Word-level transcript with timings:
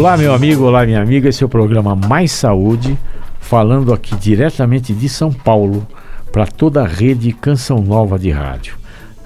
Olá, 0.00 0.16
meu 0.16 0.32
amigo, 0.32 0.64
olá, 0.64 0.86
minha 0.86 1.02
amiga. 1.02 1.28
Esse 1.28 1.42
é 1.42 1.46
o 1.46 1.48
programa 1.48 1.94
Mais 1.94 2.32
Saúde, 2.32 2.96
falando 3.38 3.92
aqui 3.92 4.16
diretamente 4.16 4.94
de 4.94 5.10
São 5.10 5.30
Paulo 5.30 5.86
para 6.32 6.46
toda 6.46 6.80
a 6.80 6.86
rede 6.86 7.34
Canção 7.34 7.82
Nova 7.82 8.18
de 8.18 8.30
rádio. 8.30 8.78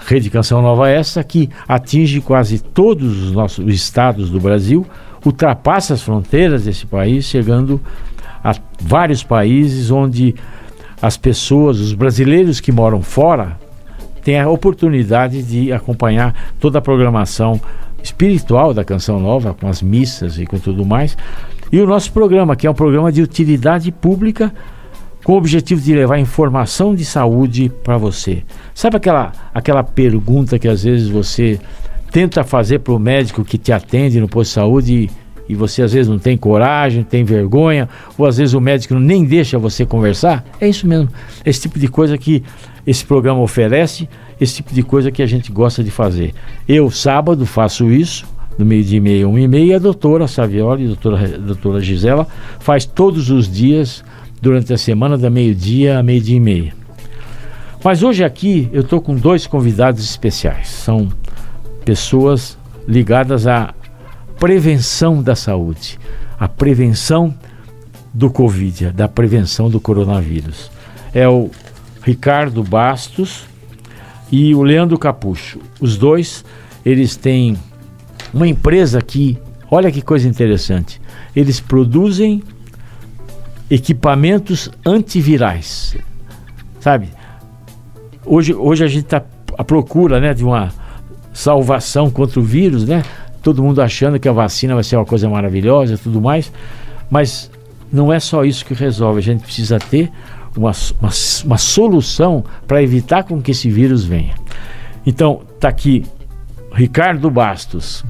Rede 0.04 0.29
Canção 0.30 0.60
Nova 0.60 0.90
essa 0.90 1.22
que 1.22 1.48
atinge 1.68 2.21
quase 2.21 2.58
todos 2.58 3.22
os 3.22 3.31
nossos 3.31 3.72
estados 3.72 4.28
do 4.31 4.40
Brasil, 4.40 4.85
ultrapassa 5.24 5.95
as 5.95 6.03
fronteiras 6.03 6.64
desse 6.64 6.86
país, 6.86 7.24
chegando 7.24 7.81
a 8.42 8.53
vários 8.81 9.22
países 9.22 9.92
onde 9.92 10.35
as 11.00 11.17
pessoas, 11.17 11.78
os 11.78 11.92
brasileiros 11.92 12.59
que 12.59 12.72
moram 12.72 13.00
fora, 13.00 13.60
têm 14.24 14.41
a 14.41 14.49
oportunidade 14.49 15.41
de 15.45 15.72
acompanhar 15.72 16.34
toda 16.59 16.80
a 16.80 16.82
programação 16.82 17.60
espiritual 18.05 18.74
da 18.74 18.84
Canção 18.84 19.18
Nova, 19.18 19.54
com 19.54 19.66
as 19.66 19.82
missas 19.82 20.38
e 20.38 20.45
com 20.46 20.58
tudo 20.58 20.84
mais. 20.84 21.16
E 21.72 21.80
o 21.80 21.86
nosso 21.86 22.12
programa, 22.12 22.54
que 22.54 22.66
é 22.66 22.70
um 22.70 22.74
programa 22.74 23.10
de 23.10 23.22
utilidade 23.22 23.90
pública, 23.90 24.52
com 25.24 25.32
o 25.32 25.36
objetivo 25.36 25.80
de 25.80 25.95
levar 25.95 26.18
informação 26.18 26.95
de 26.95 27.04
saúde 27.04 27.72
para 27.82 27.96
você. 27.96 28.42
Sabe 28.74 28.98
aquela, 28.98 29.32
aquela 29.54 29.82
pergunta 29.82 30.59
que 30.59 30.68
às 30.68 30.84
vezes 30.84 31.09
você 31.09 31.59
tenta 32.12 32.45
fazer 32.45 32.80
para 32.80 32.92
o 32.92 32.98
médico 32.98 33.42
que 33.42 33.56
te 33.56 33.72
atende 33.72 34.20
no 34.20 34.28
posto 34.28 34.50
de 34.50 34.54
saúde 34.54 34.95
e, 35.48 35.52
e 35.52 35.54
você 35.54 35.80
às 35.82 35.95
vezes 35.95 36.09
não 36.09 36.18
tem 36.18 36.36
coragem, 36.36 37.02
tem 37.02 37.24
vergonha, 37.24 37.88
ou 38.18 38.26
às 38.26 38.36
vezes 38.36 38.52
o 38.52 38.60
médico 38.60 38.95
nem 38.96 39.24
deixa 39.24 39.59
você 39.59 39.86
conversar? 39.86 40.45
É 40.60 40.68
isso 40.68 40.86
mesmo. 40.86 41.09
Esse 41.45 41.62
tipo 41.62 41.78
de 41.78 41.88
coisa 41.88 42.18
que 42.18 42.42
esse 42.86 43.02
programa 43.02 43.40
oferece 43.40 44.06
esse 44.41 44.56
tipo 44.56 44.74
de 44.74 44.83
coisa 44.83 45.11
que 45.11 45.23
a 45.23 45.27
gente 45.27 45.52
gosta 45.52 45.83
de 45.83 45.91
fazer. 45.91 46.34
Eu, 46.69 46.91
sábado, 46.91 47.47
faço 47.47 47.91
isso, 47.91 48.27
no 48.59 48.65
meio 48.65 48.84
de 48.84 49.01
meia, 49.01 49.29
um 49.29 49.38
e 49.38 49.48
meia, 49.48 49.77
a 49.77 49.79
doutora 49.79 50.29
Savioli, 50.29 50.85
a 50.85 50.87
doutora, 50.88 51.35
a 51.35 51.38
doutora 51.38 51.80
Gisela, 51.80 52.26
faz 52.60 52.85
todos 52.85 53.30
os 53.30 53.51
dias, 53.51 54.04
durante 54.41 54.73
a 54.73 54.79
semana, 54.79 55.16
da 55.16 55.30
meio-dia 55.30 55.99
a 55.99 56.02
meio-dia 56.02 56.37
e 56.37 56.41
meia. 56.41 56.74
Mas 57.82 58.02
hoje 58.02 58.24
aqui 58.24 58.68
eu 58.73 58.80
estou 58.80 59.01
com 59.01 59.15
dois 59.15 59.46
convidados 59.46 60.02
especiais. 60.02 60.69
São 60.69 61.09
pessoas 61.85 62.57
ligadas 62.88 63.46
à 63.46 63.74
prevenção 64.39 65.23
da 65.23 65.35
saúde, 65.35 65.98
à 66.39 66.48
prevenção 66.48 67.35
do 68.13 68.31
Covid, 68.31 68.91
da 68.93 69.09
prevenção 69.09 69.69
do 69.69 69.81
coronavírus. 69.81 70.71
É 71.13 71.29
o 71.29 71.51
Ricardo 72.03 72.63
Bastos, 72.63 73.45
e 74.35 74.53
o 74.53 74.65
Leandro 74.65 74.99
Capucho. 74.99 75.61
Os 75.81 75.97
dois, 75.97 76.45
eles 76.85 77.15
têm 77.15 77.57
uma 78.33 78.49
empresa 78.49 79.01
que, 79.01 79.39
olha 79.71 79.93
que 79.93 80.03
coisa 80.03 80.29
interessante, 80.29 81.01
eles 81.37 81.61
produzem 81.61 82.43
equipamentos 83.71 84.69
antivirais, 84.85 85.97
sabe? 86.81 87.11
Hoje, 88.27 88.53
hoje 88.53 88.83
a 88.83 88.89
gente 88.89 89.05
está 89.05 89.23
à 89.57 89.63
procura, 89.63 90.19
né, 90.19 90.35
de 90.35 90.45
uma 90.45 90.73
salvação 91.33 92.11
contra 92.11 92.41
o 92.41 92.43
vírus, 92.43 92.85
né? 92.85 93.05
Todo 93.41 93.63
mundo 93.63 93.81
achando 93.81 94.19
que 94.19 94.29
a 94.29 94.33
vacina 94.33 94.75
vai 94.75 94.83
ser 94.83 94.97
uma 94.97 95.07
coisa 95.07 95.29
maravilhosa, 95.29 95.97
tudo 95.97 96.21
mais, 96.21 96.53
mas 97.09 97.48
não 97.93 98.13
é 98.13 98.19
só 98.19 98.45
isso 98.45 98.65
que 98.65 98.75
resolve. 98.75 99.21
A 99.21 99.23
gente 99.23 99.45
precisa 99.45 99.79
ter 99.79 100.11
uma, 100.57 100.73
uma, 101.01 101.11
uma 101.45 101.59
solução 101.59 102.45
para 102.67 102.83
evitar 102.83 103.25
com 103.25 103.41
que 103.41 103.51
esse 103.51 103.71
vírus 103.71 104.05
venha. 104.05 104.35
Então, 105.07 105.43
está 105.55 105.69
aqui 105.69 106.05
Ricardo 106.73 107.31
Bastos 107.31 108.05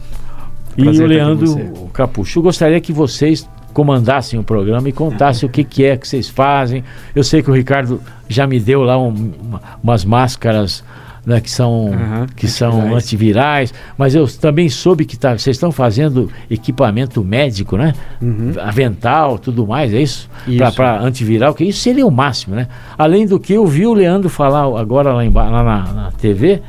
Prazer 0.76 1.00
e 1.00 1.04
o 1.04 1.06
Leandro 1.06 1.88
Capucho. 1.92 2.38
Eu 2.38 2.42
gostaria 2.42 2.80
que 2.80 2.92
vocês 2.92 3.48
comandassem 3.72 4.38
o 4.38 4.44
programa 4.44 4.88
e 4.88 4.92
contassem 4.92 5.48
o 5.48 5.50
que, 5.52 5.64
que 5.64 5.84
é 5.84 5.96
que 5.96 6.06
vocês 6.06 6.28
fazem. 6.28 6.84
Eu 7.14 7.24
sei 7.24 7.42
que 7.42 7.50
o 7.50 7.54
Ricardo 7.54 8.00
já 8.28 8.46
me 8.46 8.60
deu 8.60 8.82
lá 8.82 8.96
um, 8.96 9.32
uma, 9.40 9.62
umas 9.82 10.04
máscaras 10.04 10.84
né, 11.26 11.40
que 11.40 11.50
são, 11.50 11.86
uhum, 11.86 12.26
que 12.36 12.46
são 12.46 12.94
antivirais, 12.94 13.72
mas 13.96 14.14
eu 14.14 14.26
também 14.28 14.68
soube 14.68 15.04
que 15.04 15.16
tá, 15.16 15.36
vocês 15.36 15.56
estão 15.56 15.72
fazendo 15.72 16.30
equipamento 16.50 17.24
médico, 17.24 17.76
né? 17.76 17.94
Uhum. 18.20 18.52
Avental, 18.60 19.38
tudo 19.38 19.66
mais, 19.66 19.92
é 19.94 20.02
isso? 20.02 20.28
isso. 20.46 20.72
Para 20.74 21.00
antiviral, 21.00 21.54
que 21.54 21.64
isso 21.64 21.80
seria 21.80 22.06
o 22.06 22.10
máximo, 22.10 22.54
né? 22.54 22.68
Além 22.98 23.26
do 23.26 23.40
que 23.40 23.54
eu 23.54 23.66
vi 23.66 23.86
o 23.86 23.94
Leandro 23.94 24.28
falar 24.28 24.64
agora 24.78 25.12
lá, 25.12 25.22
lá 25.22 25.62
na, 25.62 25.92
na 25.92 26.12
TV, 26.12 26.60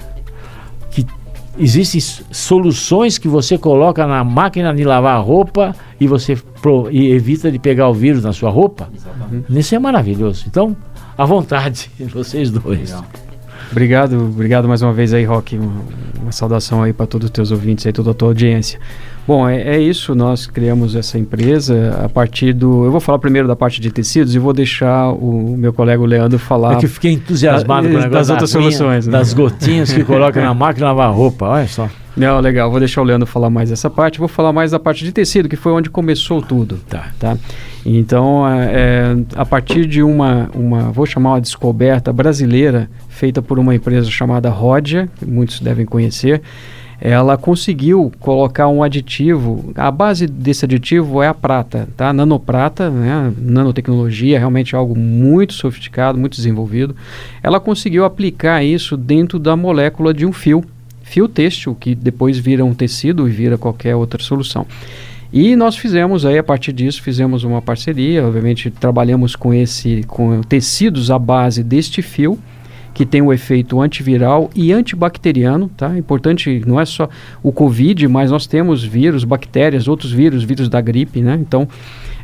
que 0.89 1.05
existem 1.57 1.99
soluções 2.31 3.17
que 3.17 3.27
você 3.27 3.57
coloca 3.57 4.07
na 4.07 4.23
máquina 4.23 4.73
de 4.73 4.83
lavar 4.83 5.21
roupa 5.21 5.75
e 5.99 6.07
você 6.07 6.37
pro, 6.61 6.89
e 6.91 7.11
evita 7.11 7.51
de 7.51 7.59
pegar 7.59 7.89
o 7.89 7.93
vírus 7.93 8.23
na 8.23 8.31
sua 8.31 8.49
roupa. 8.49 8.89
Isso 9.49 9.75
é 9.75 9.79
maravilhoso. 9.79 10.45
Então, 10.47 10.75
à 11.17 11.25
vontade, 11.25 11.89
vocês 12.13 12.51
dois. 12.51 12.91
Legal. 12.91 13.05
Obrigado, 13.71 14.17
obrigado 14.17 14.67
mais 14.67 14.81
uma 14.81 14.93
vez 14.93 15.13
aí, 15.13 15.23
Rock. 15.23 15.57
Uma, 15.57 15.81
uma 16.21 16.31
saudação 16.31 16.83
aí 16.83 16.93
para 16.93 17.05
todos 17.05 17.25
os 17.25 17.31
teus 17.31 17.51
ouvintes 17.51 17.85
e 17.85 17.91
toda 17.91 18.11
a 18.11 18.13
tua 18.13 18.29
audiência. 18.29 18.79
Bom, 19.27 19.49
é, 19.49 19.75
é, 19.75 19.79
isso. 19.79 20.13
Nós 20.13 20.45
criamos 20.45 20.95
essa 20.95 21.17
empresa 21.17 21.99
a 22.03 22.07
partir 22.07 22.53
do. 22.53 22.85
Eu 22.85 22.91
vou 22.91 22.99
falar 22.99 23.17
primeiro 23.17 23.47
da 23.47 23.55
parte 23.55 23.81
de 23.81 23.89
tecidos 23.89 24.35
e 24.35 24.39
vou 24.39 24.53
deixar 24.53 25.09
o 25.11 25.55
meu 25.57 25.73
colega 25.73 26.03
Leandro 26.03 26.37
falar. 26.37 26.73
É 26.73 26.77
que 26.77 26.87
fiquei 26.87 27.11
entusiasmado 27.11 27.89
com 27.89 27.95
o 27.95 28.09
das 28.09 28.29
outras 28.29 28.51
da 28.51 28.59
soluções. 28.59 29.07
Né? 29.07 29.11
Das 29.11 29.33
gotinhas 29.33 29.91
que 29.91 30.03
coloca 30.03 30.39
na 30.39 30.53
máquina 30.55 30.87
lavar 30.87 31.11
roupa, 31.13 31.47
olha 31.47 31.67
só. 31.67 31.89
Não, 32.15 32.39
legal. 32.39 32.69
Vou 32.69 32.79
deixar 32.79 33.01
o 33.01 33.03
Leandro 33.03 33.27
falar 33.27 33.49
mais 33.49 33.69
dessa 33.69 33.89
parte. 33.89 34.19
Vou 34.19 34.27
falar 34.27 34.53
mais 34.53 34.71
da 34.71 34.79
parte 34.79 35.03
de 35.03 35.11
tecido, 35.11 35.49
que 35.49 35.55
foi 35.55 35.73
onde 35.73 35.89
começou 35.89 36.41
tudo. 36.41 36.79
Tá. 36.87 37.07
tá? 37.19 37.37
Então, 37.85 38.47
é, 38.47 38.71
é, 38.73 39.17
a 39.35 39.45
partir 39.45 39.85
de 39.85 40.01
uma, 40.01 40.49
uma, 40.53 40.91
vou 40.91 41.05
chamar 41.05 41.31
uma 41.31 41.41
descoberta 41.41 42.13
brasileira, 42.13 42.89
feita 43.15 43.41
por 43.41 43.57
uma 43.57 43.73
empresa 43.73 44.09
chamada 44.11 44.49
Rodia, 44.49 45.09
muitos 45.25 45.59
devem 45.59 45.85
conhecer, 45.85 46.41
ela 46.99 47.37
conseguiu 47.37 48.11
colocar 48.19 48.67
um 48.67 48.81
aditivo, 48.81 49.73
a 49.75 49.91
base 49.91 50.27
desse 50.27 50.65
aditivo 50.65 51.21
é 51.21 51.27
a 51.27 51.33
prata, 51.33 51.89
tá? 51.95 52.13
Nanoprata, 52.13 52.89
né? 52.89 53.33
nanotecnologia, 53.37 54.39
realmente 54.39 54.75
algo 54.75 54.97
muito 54.97 55.53
sofisticado, 55.53 56.17
muito 56.17 56.35
desenvolvido. 56.35 56.95
Ela 57.43 57.59
conseguiu 57.59 58.05
aplicar 58.05 58.63
isso 58.63 58.95
dentro 58.95 59.37
da 59.37 59.55
molécula 59.55 60.13
de 60.13 60.25
um 60.25 60.31
fio 60.31 60.63
fio 61.03 61.27
têxtil, 61.27 61.75
que 61.75 61.93
depois 61.93 62.37
vira 62.37 62.65
um 62.65 62.73
tecido 62.73 63.29
e 63.29 63.31
vira 63.31 63.57
qualquer 63.57 63.95
outra 63.95 64.21
solução. 64.23 64.65
E 65.31 65.55
nós 65.55 65.77
fizemos 65.77 66.25
aí, 66.25 66.37
a 66.37 66.43
partir 66.43 66.73
disso, 66.73 67.01
fizemos 67.03 67.43
uma 67.43 67.61
parceria, 67.61 68.25
obviamente 68.25 68.71
trabalhamos 68.71 69.35
com 69.35 69.53
esse, 69.53 70.03
com 70.07 70.41
tecidos 70.41 71.11
à 71.11 71.19
base 71.19 71.63
deste 71.63 72.01
fio, 72.01 72.39
que 72.95 73.05
tem 73.05 73.21
o 73.21 73.25
um 73.25 73.33
efeito 73.33 73.81
antiviral 73.81 74.49
e 74.55 74.71
antibacteriano, 74.71 75.69
tá? 75.75 75.97
Importante, 75.97 76.63
não 76.65 76.79
é 76.79 76.85
só 76.85 77.09
o 77.43 77.51
Covid, 77.51 78.07
mas 78.07 78.31
nós 78.31 78.47
temos 78.47 78.85
vírus, 78.85 79.25
bactérias, 79.25 79.89
outros 79.89 80.13
vírus, 80.13 80.45
vírus 80.45 80.69
da 80.69 80.79
gripe, 80.79 81.19
né? 81.19 81.37
Então, 81.39 81.67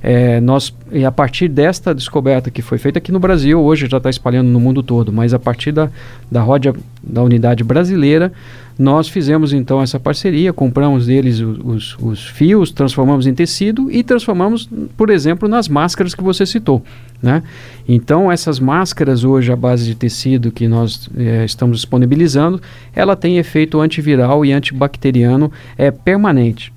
é, 0.03 0.41
nós, 0.41 0.73
e 0.91 1.05
a 1.05 1.11
partir 1.11 1.47
desta 1.47 1.93
descoberta 1.93 2.49
que 2.49 2.61
foi 2.61 2.77
feita 2.77 2.97
aqui 2.97 3.11
no 3.11 3.19
Brasil, 3.19 3.59
hoje 3.59 3.87
já 3.87 3.97
está 3.97 4.09
espalhando 4.09 4.49
no 4.49 4.59
mundo 4.59 4.81
todo, 4.81 5.13
mas 5.13 5.33
a 5.33 5.39
partir 5.39 5.71
da, 5.71 5.91
da 6.29 6.41
roda 6.41 6.73
da 7.03 7.21
unidade 7.21 7.63
brasileira, 7.63 8.31
nós 8.79 9.07
fizemos 9.07 9.53
então 9.53 9.79
essa 9.79 9.99
parceria, 9.99 10.51
compramos 10.51 11.05
deles 11.05 11.39
os, 11.39 11.59
os, 11.63 11.97
os, 11.99 12.27
fios, 12.27 12.71
transformamos 12.71 13.27
em 13.27 13.33
tecido 13.33 13.91
e 13.91 14.03
transformamos, 14.03 14.67
por 14.97 15.11
exemplo, 15.11 15.47
nas 15.47 15.67
máscaras 15.67 16.15
que 16.15 16.23
você 16.23 16.47
citou. 16.47 16.81
Né? 17.21 17.43
Então, 17.87 18.31
essas 18.31 18.59
máscaras 18.59 19.23
hoje 19.23 19.51
à 19.51 19.55
base 19.55 19.85
de 19.85 19.93
tecido 19.93 20.51
que 20.51 20.67
nós 20.67 21.07
é, 21.15 21.45
estamos 21.45 21.77
disponibilizando, 21.77 22.59
ela 22.95 23.15
tem 23.15 23.37
efeito 23.37 23.79
antiviral 23.79 24.43
e 24.43 24.51
antibacteriano 24.51 25.51
é, 25.77 25.91
permanente. 25.91 26.73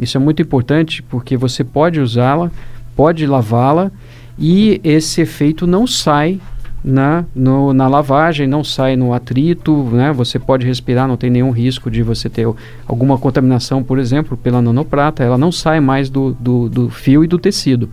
Isso 0.00 0.16
é 0.16 0.20
muito 0.20 0.40
importante 0.40 1.02
porque 1.02 1.36
você 1.36 1.62
pode 1.62 2.00
usá-la, 2.00 2.50
pode 2.96 3.26
lavá-la 3.26 3.90
e 4.38 4.80
esse 4.82 5.20
efeito 5.20 5.66
não 5.66 5.86
sai 5.86 6.40
na, 6.82 7.26
no, 7.34 7.74
na 7.74 7.86
lavagem, 7.86 8.46
não 8.46 8.64
sai 8.64 8.96
no 8.96 9.12
atrito, 9.12 9.84
né? 9.92 10.12
Você 10.12 10.38
pode 10.38 10.66
respirar, 10.66 11.06
não 11.06 11.16
tem 11.16 11.28
nenhum 11.28 11.50
risco 11.50 11.90
de 11.90 12.02
você 12.02 12.28
ter 12.28 12.46
alguma 12.86 13.18
contaminação, 13.18 13.82
por 13.82 13.98
exemplo, 13.98 14.36
pela 14.36 14.62
nanoprata, 14.62 15.22
ela 15.22 15.36
não 15.36 15.52
sai 15.52 15.78
mais 15.80 16.08
do, 16.08 16.32
do, 16.40 16.68
do 16.70 16.88
fio 16.88 17.22
e 17.22 17.26
do 17.26 17.38
tecido. 17.38 17.90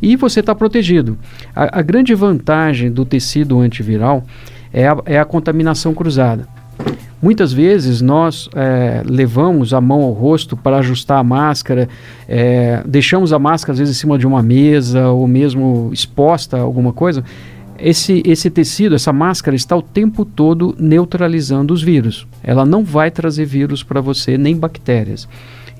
E 0.00 0.16
você 0.16 0.40
está 0.40 0.54
protegido. 0.54 1.18
A, 1.54 1.80
a, 1.80 1.82
grande 1.82 2.14
vantagem 2.14 2.90
do 2.90 3.04
tecido 3.04 3.58
antiviral 3.58 4.24
é 4.72 4.88
a, 4.88 4.96
é 5.04 5.18
a 5.18 5.24
contaminação 5.24 5.92
cruzada. 5.92 6.46
Muitas 7.22 7.52
vezes 7.52 8.00
nós 8.00 8.48
é, 8.54 9.02
levamos 9.04 9.74
a 9.74 9.80
mão 9.80 10.00
ao 10.02 10.12
rosto 10.12 10.56
para 10.56 10.78
ajustar 10.78 11.18
a 11.18 11.24
máscara, 11.24 11.86
é, 12.26 12.82
deixamos 12.86 13.32
a 13.32 13.38
máscara 13.38 13.72
às 13.72 13.78
vezes 13.78 13.96
em 13.96 14.00
cima 14.00 14.18
de 14.18 14.26
uma 14.26 14.42
mesa 14.42 15.08
ou 15.08 15.26
mesmo 15.26 15.90
exposta 15.92 16.56
a 16.56 16.60
alguma 16.60 16.92
coisa. 16.94 17.22
esse, 17.78 18.22
esse 18.24 18.48
tecido, 18.48 18.94
essa 18.94 19.12
máscara 19.12 19.54
está 19.54 19.76
o 19.76 19.82
tempo 19.82 20.24
todo 20.24 20.74
neutralizando 20.78 21.74
os 21.74 21.82
vírus. 21.82 22.26
Ela 22.42 22.64
não 22.64 22.84
vai 22.84 23.10
trazer 23.10 23.44
vírus 23.44 23.82
para 23.82 24.00
você, 24.00 24.38
nem 24.38 24.56
bactérias. 24.56 25.28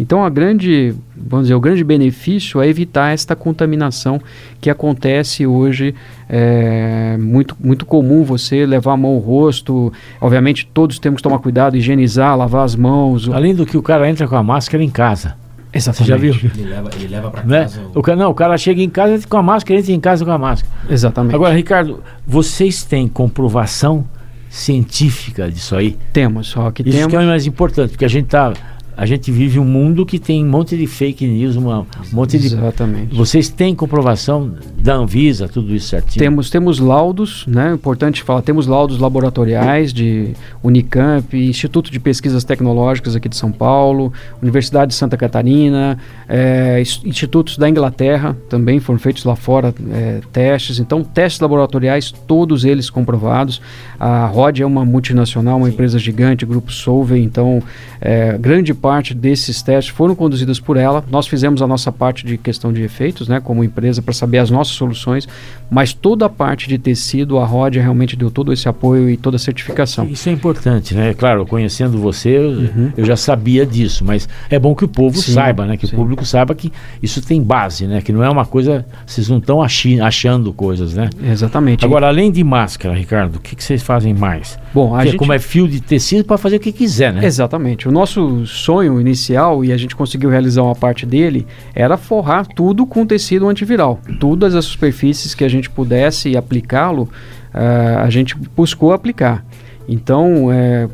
Então, 0.01 0.25
a 0.25 0.31
grande, 0.31 0.95
vamos 1.15 1.45
dizer, 1.47 1.55
o 1.55 1.61
grande 1.61 1.85
benefício 1.85 2.61
é 2.61 2.67
evitar 2.67 3.13
esta 3.13 3.37
contaminação 3.37 4.21
que 4.61 4.71
acontece 4.71 5.47
hoje. 5.47 5.95
É 6.29 7.17
muito, 7.19 7.55
muito 7.61 7.85
comum 7.85 8.25
você 8.25 8.65
levar 8.65 8.93
a 8.95 8.97
mão 8.97 9.11
ao 9.13 9.19
rosto. 9.19 9.93
Obviamente, 10.21 10.67
todos 10.73 10.99
temos 10.99 11.19
que 11.19 11.23
tomar 11.23 11.39
cuidado, 11.39 11.77
higienizar, 11.77 12.37
lavar 12.37 12.65
as 12.65 12.75
mãos. 12.75 13.29
Além 13.29 13.55
do 13.55 13.67
que 13.67 13.77
o 13.77 13.83
cara 13.83 14.09
entra 14.09 14.27
com 14.27 14.37
a 14.37 14.43
máscara 14.43 14.83
em 14.83 14.89
casa. 14.91 15.37
Exatamente. 15.73 16.05
Você 16.05 16.11
já 16.11 16.17
viu? 16.17 16.51
Ele 16.57 16.69
leva, 16.69 16.91
ele 16.97 17.07
leva 17.09 17.31
pra 17.31 17.43
Né? 17.45 17.61
casa. 17.63 17.81
O 17.95 18.03
cara, 18.03 18.19
não, 18.19 18.31
o 18.31 18.35
cara 18.35 18.59
chega 18.59 18.83
em 18.83 18.89
casa 18.91 19.25
com 19.29 19.37
a 19.37 19.43
máscara, 19.43 19.79
entra 19.79 19.93
em 19.93 20.01
casa 20.01 20.25
com 20.25 20.31
a 20.33 20.39
máscara. 20.39 20.75
Exatamente. 20.89 21.35
Agora, 21.35 21.55
Ricardo, 21.55 22.03
vocês 22.27 22.83
têm 22.83 23.07
comprovação 23.07 24.05
científica 24.49 25.51
disso 25.51 25.77
aí? 25.77 25.97
temos, 26.13 26.49
só 26.49 26.71
que 26.71 26.83
Isso 26.83 26.91
temos. 26.99 27.11
que 27.11 27.17
é 27.17 27.21
o 27.21 27.27
mais 27.27 27.47
importante, 27.47 27.91
porque 27.91 28.05
a 28.05 28.09
gente 28.09 28.27
tá, 28.27 28.53
a 29.01 29.07
gente 29.07 29.33
vive 29.33 29.59
um 29.59 29.65
mundo 29.65 30.05
que 30.05 30.19
tem 30.19 30.45
um 30.45 30.49
monte 30.51 30.77
de 30.77 30.87
fake 30.87 31.27
news, 31.27 31.57
uma, 31.57 31.81
um 31.81 31.87
monte 32.13 32.39
de 32.39 32.49
Exatamente. 32.49 33.15
Vocês 33.17 33.49
têm 33.49 33.75
comprovação 33.75 34.53
da 34.77 34.95
Anvisa, 34.95 35.49
tudo 35.49 35.75
isso 35.75 35.89
certinho? 35.89 36.19
Temos, 36.23 36.51
temos 36.51 36.79
laudos, 36.79 37.47
né? 37.47 37.73
Importante 37.73 38.23
falar, 38.23 38.43
temos 38.43 38.67
laudos 38.67 38.99
laboratoriais 38.99 39.91
de 39.91 40.35
Unicamp, 40.63 41.35
Instituto 41.35 41.91
de 41.91 41.99
Pesquisas 41.99 42.45
Tecnológicas 42.45 43.17
aqui 43.17 43.27
de 43.27 43.37
São 43.37 43.51
Paulo, 43.51 44.13
Universidade 44.43 44.91
de 44.91 44.95
Santa 44.97 45.17
Catarina, 45.17 45.97
is- 46.83 47.01
institutos 47.03 47.57
da 47.57 47.71
Inglaterra 47.71 48.37
também 48.51 48.81
foram 48.81 48.99
feitos 48.99 49.25
lá 49.25 49.35
fora 49.35 49.75
eh, 49.93 50.21
testes. 50.31 50.79
Então, 50.79 51.03
testes 51.03 51.41
laboratoriais, 51.41 52.13
todos 52.13 52.67
eles 52.67 52.91
comprovados. 52.91 53.63
A 53.99 54.27
Rod 54.27 54.61
é 54.61 54.67
uma 54.67 54.85
multinacional, 54.85 55.57
uma 55.57 55.71
empresa 55.71 55.99
gigante, 55.99 56.45
Grupo 56.45 56.71
Solvay, 56.71 57.23
então 57.23 57.63
eh, 57.99 58.37
grande 58.39 58.75
parte 58.75 58.90
desses 59.15 59.63
testes 59.63 59.95
foram 59.95 60.15
conduzidos 60.15 60.59
por 60.59 60.77
ela. 60.77 61.05
Nós 61.11 61.27
fizemos 61.27 61.63
a 61.63 61.67
nossa 61.67 61.93
parte 61.93 62.27
de 62.27 62.37
questão 62.37 62.73
de 62.73 62.83
efeitos, 62.83 63.29
né, 63.29 63.41
como 63.41 63.63
empresa, 63.63 64.03
para 64.03 64.13
saber 64.13 64.39
as 64.39 64.51
nossas 64.51 64.75
soluções, 64.75 65.29
mas 65.71 65.93
toda 65.93 66.27
a 66.27 66.29
parte 66.29 66.69
de 66.69 66.77
tecido, 66.79 67.39
a 67.39 67.45
Rod 67.47 67.77
realmente 67.77 68.17
deu 68.17 68.31
todo 68.31 68.53
esse 68.53 68.69
apoio 68.69 69.09
e 69.09 69.17
toda 69.17 69.37
a 69.37 69.39
certificação. 69.39 70.07
Isso 70.07 70.29
é 70.29 70.33
importante, 70.33 70.95
né? 70.95 71.15
Claro, 71.15 71.47
conhecendo 71.47 71.99
você, 71.99 72.31
eu, 72.31 72.51
Uhum. 72.51 72.93
eu 72.97 73.05
já 73.05 73.17
sabia 73.17 73.65
disso, 73.65 74.05
mas 74.05 74.29
é 74.51 74.59
bom 74.59 74.75
que 74.75 74.85
o 74.85 74.89
povo 74.89 75.17
Sim, 75.17 75.33
saiba, 75.33 75.65
né? 75.67 75.77
Que 75.77 75.87
sim. 75.87 75.95
o 75.95 75.99
público 75.99 76.25
saiba 76.25 76.55
que 76.55 76.73
isso 77.03 77.23
tem 77.23 77.41
base, 77.43 77.87
né? 77.87 78.01
Que 78.01 78.13
não 78.13 78.23
é 78.25 78.29
uma 78.29 78.45
coisa, 78.45 78.85
vocês 79.07 79.29
não 79.29 79.39
estão 79.39 79.63
achando 79.63 80.53
coisas, 80.53 80.95
né? 80.95 81.09
Exatamente. 81.23 81.85
Agora, 81.85 82.09
além 82.09 82.31
de 82.31 82.43
máscara, 82.43 82.95
Ricardo, 82.95 83.37
o 83.37 83.41
que, 83.41 83.55
que 83.55 83.63
vocês 83.63 83.83
fazem 83.83 84.13
mais? 84.13 84.59
bom, 84.75 84.89
a 84.95 84.99
Porque 84.99 85.11
gente... 85.11 85.19
Como 85.19 85.33
é 85.33 85.39
fio 85.39 85.69
de 85.69 85.81
tecido 85.81 86.25
para 86.25 86.39
fazer 86.39 86.57
o 86.57 86.61
que 86.61 86.73
quiser, 86.73 87.13
né? 87.13 87.25
Exatamente. 87.25 87.89
O 87.89 87.93
nosso 87.93 88.47
sonho 88.71 89.01
inicial, 89.01 89.65
e 89.65 89.73
a 89.73 89.77
gente 89.77 89.97
conseguiu 89.97 90.31
realizar 90.31 90.63
uma 90.63 90.77
parte 90.77 91.05
dele, 91.05 91.45
era 91.75 91.97
forrar 91.97 92.47
tudo 92.47 92.87
com 92.87 93.05
tecido 93.05 93.49
antiviral. 93.49 93.99
Todas 94.21 94.55
as 94.55 94.65
superfícies 94.65 95.35
que 95.35 95.43
a 95.43 95.49
gente 95.49 95.69
pudesse 95.69 96.37
aplicá-lo, 96.37 97.09
ah, 97.53 98.03
a 98.05 98.11
gente 98.11 98.37
buscou 98.57 98.93
aplicar. 98.93 99.45
Então, 99.89 100.53
é, 100.53 100.89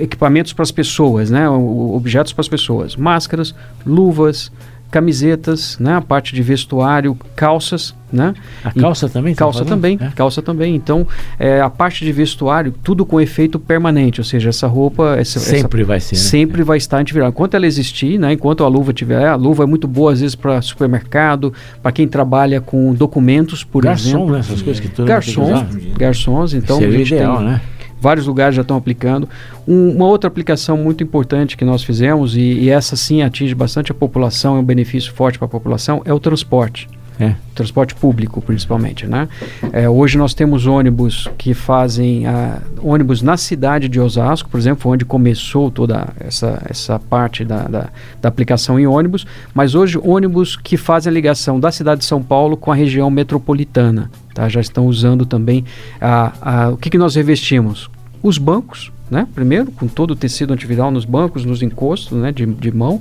equipamentos 0.00 0.52
para 0.52 0.64
as 0.64 0.72
pessoas, 0.72 1.30
né? 1.30 1.48
objetos 1.48 2.32
para 2.32 2.40
as 2.40 2.48
pessoas. 2.48 2.96
Máscaras, 2.96 3.54
luvas, 3.86 4.50
camisetas, 4.92 5.76
né? 5.80 5.94
a 5.94 6.00
parte 6.00 6.34
de 6.34 6.42
vestuário, 6.42 7.16
calças, 7.34 7.94
né? 8.12 8.34
A 8.62 8.68
E- 8.76 8.78
calça 8.80 9.08
também? 9.08 9.34
tá 9.34 9.38
Calça 9.38 9.64
também, 9.64 9.98
É. 10.00 10.08
calça 10.14 10.42
também. 10.42 10.74
Então, 10.76 11.06
é, 11.38 11.60
a 11.62 11.70
parte 11.70 12.04
de 12.04 12.12
vestuário, 12.12 12.72
tudo 12.84 13.06
com 13.06 13.18
efeito 13.18 13.58
permanente, 13.58 14.20
ou 14.20 14.24
seja, 14.24 14.50
essa 14.50 14.66
roupa 14.66 15.16
essa, 15.18 15.38
essa- 15.38 15.56
Sempre 15.56 15.82
vai 15.82 15.98
ser, 15.98 16.14
né? 16.16 16.20
sempre 16.20 16.62
vai 16.62 16.76
estar 16.76 16.98
antiviral. 16.98 17.30
Enquanto 17.30 17.54
ela 17.54 17.66
existir, 17.66 18.18
né, 18.18 18.34
enquanto 18.34 18.64
a 18.64 18.68
luva 18.68 18.92
tiver, 18.92 19.26
a 19.26 19.34
luva 19.34 19.62
é 19.64 19.66
muito 19.66 19.88
boa 19.88 20.12
às 20.12 20.20
vezes 20.20 20.34
para 20.34 20.60
supermercado, 20.60 21.52
para 21.82 21.90
quem 21.90 22.06
trabalha 22.06 22.60
com 22.60 22.92
documentos, 22.92 23.64
por 23.64 23.82
Garçom, 23.82 24.08
exemplo. 24.08 24.32
né? 24.32 24.38
Essas 24.40 24.60
coisas 24.60 24.78
que 24.80 24.88
todo 24.88 25.06
Garçons, 25.08 25.64
garçons, 25.96 26.52
então 26.54 26.76
Seria 26.78 26.94
a 26.94 26.98
gente 26.98 27.14
ideal, 27.14 27.36
tem 27.38 27.46
né? 27.46 27.60
Vários 28.02 28.26
lugares 28.26 28.56
já 28.56 28.62
estão 28.62 28.76
aplicando. 28.76 29.28
Um- 29.66 29.92
uma 29.94 30.06
outra 30.06 30.26
aplicação 30.28 30.76
muito 30.76 31.02
importante 31.04 31.56
que 31.56 31.64
nós 31.64 31.84
fizemos, 31.84 32.36
e, 32.36 32.40
e 32.40 32.68
essa 32.68 32.96
sim 32.96 33.22
atinge 33.22 33.54
bastante 33.54 33.92
a 33.92 33.94
população, 33.94 34.56
é 34.56 34.58
um 34.58 34.64
benefício 34.64 35.12
forte 35.12 35.38
para 35.38 35.46
a 35.46 35.48
população, 35.48 36.02
é 36.04 36.12
o 36.12 36.18
transporte. 36.18 36.88
É. 37.20 37.34
Transporte 37.54 37.94
público, 37.94 38.40
principalmente, 38.40 39.06
né? 39.06 39.28
É, 39.70 39.88
hoje 39.88 40.16
nós 40.16 40.32
temos 40.32 40.66
ônibus 40.66 41.28
que 41.36 41.52
fazem 41.52 42.26
ah, 42.26 42.58
ônibus 42.82 43.20
na 43.20 43.36
cidade 43.36 43.86
de 43.86 44.00
Osasco, 44.00 44.48
por 44.48 44.58
exemplo, 44.58 44.90
onde 44.90 45.04
começou 45.04 45.70
toda 45.70 46.08
essa, 46.18 46.60
essa 46.68 46.98
parte 46.98 47.44
da, 47.44 47.64
da, 47.68 47.88
da 48.20 48.28
aplicação 48.28 48.80
em 48.80 48.86
ônibus, 48.86 49.26
mas 49.54 49.74
hoje 49.74 50.00
ônibus 50.02 50.56
que 50.56 50.76
fazem 50.78 51.10
a 51.10 51.14
ligação 51.14 51.60
da 51.60 51.70
cidade 51.70 52.00
de 52.00 52.06
São 52.06 52.22
Paulo 52.22 52.56
com 52.56 52.72
a 52.72 52.74
região 52.74 53.10
metropolitana, 53.10 54.10
tá? 54.34 54.48
Já 54.48 54.60
estão 54.60 54.86
usando 54.86 55.26
também 55.26 55.64
a, 56.00 56.32
a, 56.40 56.68
o 56.70 56.78
que, 56.78 56.88
que 56.88 56.98
nós 56.98 57.14
revestimos? 57.14 57.90
Os 58.22 58.38
bancos, 58.38 58.92
né? 59.10 59.26
Primeiro, 59.34 59.70
com 59.72 59.88
todo 59.88 60.12
o 60.12 60.16
tecido 60.16 60.52
antiviral 60.52 60.90
nos 60.90 61.04
bancos, 61.04 61.44
nos 61.44 61.62
encostos 61.62 62.16
né? 62.16 62.32
de, 62.32 62.46
de 62.46 62.70
mão 62.70 63.00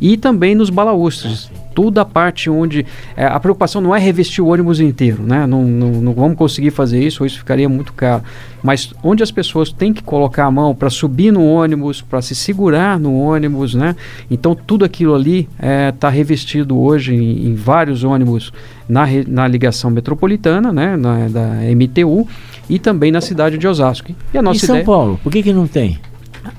e 0.00 0.16
também 0.16 0.54
nos 0.54 0.70
balaústres. 0.70 1.50
Toda 1.74 2.02
a 2.02 2.04
parte 2.04 2.50
onde. 2.50 2.84
é, 3.16 3.24
a 3.26 3.38
preocupação 3.38 3.80
não 3.80 3.94
é 3.94 3.98
revestir 3.98 4.42
o 4.42 4.48
ônibus 4.48 4.80
inteiro, 4.80 5.22
né? 5.22 5.46
Não, 5.46 5.62
não, 5.62 5.90
não 6.00 6.12
vamos 6.12 6.36
conseguir 6.36 6.70
fazer 6.70 7.02
isso, 7.02 7.22
ou 7.22 7.26
isso 7.26 7.38
ficaria 7.38 7.68
muito 7.68 7.92
caro. 7.92 8.22
Mas 8.62 8.92
onde 9.02 9.22
as 9.22 9.30
pessoas 9.30 9.70
têm 9.72 9.92
que 9.92 10.02
colocar 10.02 10.46
a 10.46 10.50
mão 10.50 10.74
para 10.74 10.90
subir 10.90 11.32
no 11.32 11.44
ônibus, 11.44 12.02
para 12.02 12.20
se 12.20 12.34
segurar 12.34 12.98
no 12.98 13.16
ônibus, 13.18 13.74
né? 13.74 13.94
Então 14.30 14.54
tudo 14.54 14.84
aquilo 14.84 15.14
ali 15.14 15.48
está 15.94 16.08
revestido 16.08 16.78
hoje 16.78 17.14
em, 17.14 17.46
em 17.48 17.54
vários 17.54 18.02
ônibus 18.02 18.52
na, 18.88 19.04
re- 19.04 19.24
na 19.28 19.46
ligação 19.46 19.90
metropolitana, 19.90 20.72
né? 20.72 20.96
Na, 20.96 21.28
da 21.28 21.48
MTU 21.76 22.26
e 22.68 22.78
também 22.78 23.12
na 23.12 23.20
cidade 23.20 23.56
de 23.56 23.66
Osasco. 23.68 24.12
E 24.34 24.36
a 24.36 24.40
Em 24.40 24.44
nossa 24.44 24.66
São 24.66 24.74
ideia, 24.76 24.84
Paulo, 24.84 25.20
por 25.22 25.30
que, 25.32 25.42
que 25.42 25.52
não 25.52 25.66
tem? 25.66 25.98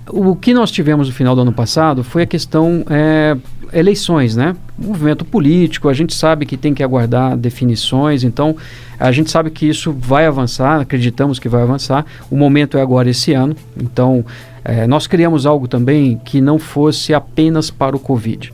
O 0.09 0.36
que 0.36 0.53
nós 0.53 0.71
tivemos 0.71 1.07
no 1.07 1.13
final 1.13 1.36
do 1.36 1.41
ano 1.41 1.53
passado 1.53 2.03
foi 2.03 2.24
a 2.24 2.25
questão 2.25 2.83
é, 2.89 3.38
eleições, 3.74 4.36
né? 4.36 4.56
Movimento 4.77 5.25
político, 5.25 5.89
a 5.89 5.94
gente 5.94 6.13
sabe 6.13 6.45
que 6.45 6.57
tem 6.57 6.74
que 6.74 6.83
aguardar 6.83 7.38
definições, 7.38 8.24
então 8.24 8.56
a 9.00 9.12
gente 9.12 9.30
sabe 9.30 9.50
que 9.50 9.68
isso 9.68 9.91
vai 9.91 10.25
avançar, 10.25 10.81
acreditamos 10.81 11.39
que 11.39 11.50
vai 11.50 11.62
avançar. 11.62 12.06
O 12.30 12.36
momento 12.36 12.77
é 12.77 12.81
agora 12.81 13.09
esse 13.09 13.33
ano, 13.33 13.56
então 13.77 14.25
é, 14.63 14.88
nós 14.88 15.07
criamos 15.07 15.45
algo 15.45 15.68
também 15.68 16.19
que 16.24 16.41
não 16.41 16.59
fosse 16.59 17.13
apenas 17.13 17.69
para 17.69 17.96
o 17.96 18.00
Covid. 18.00 18.53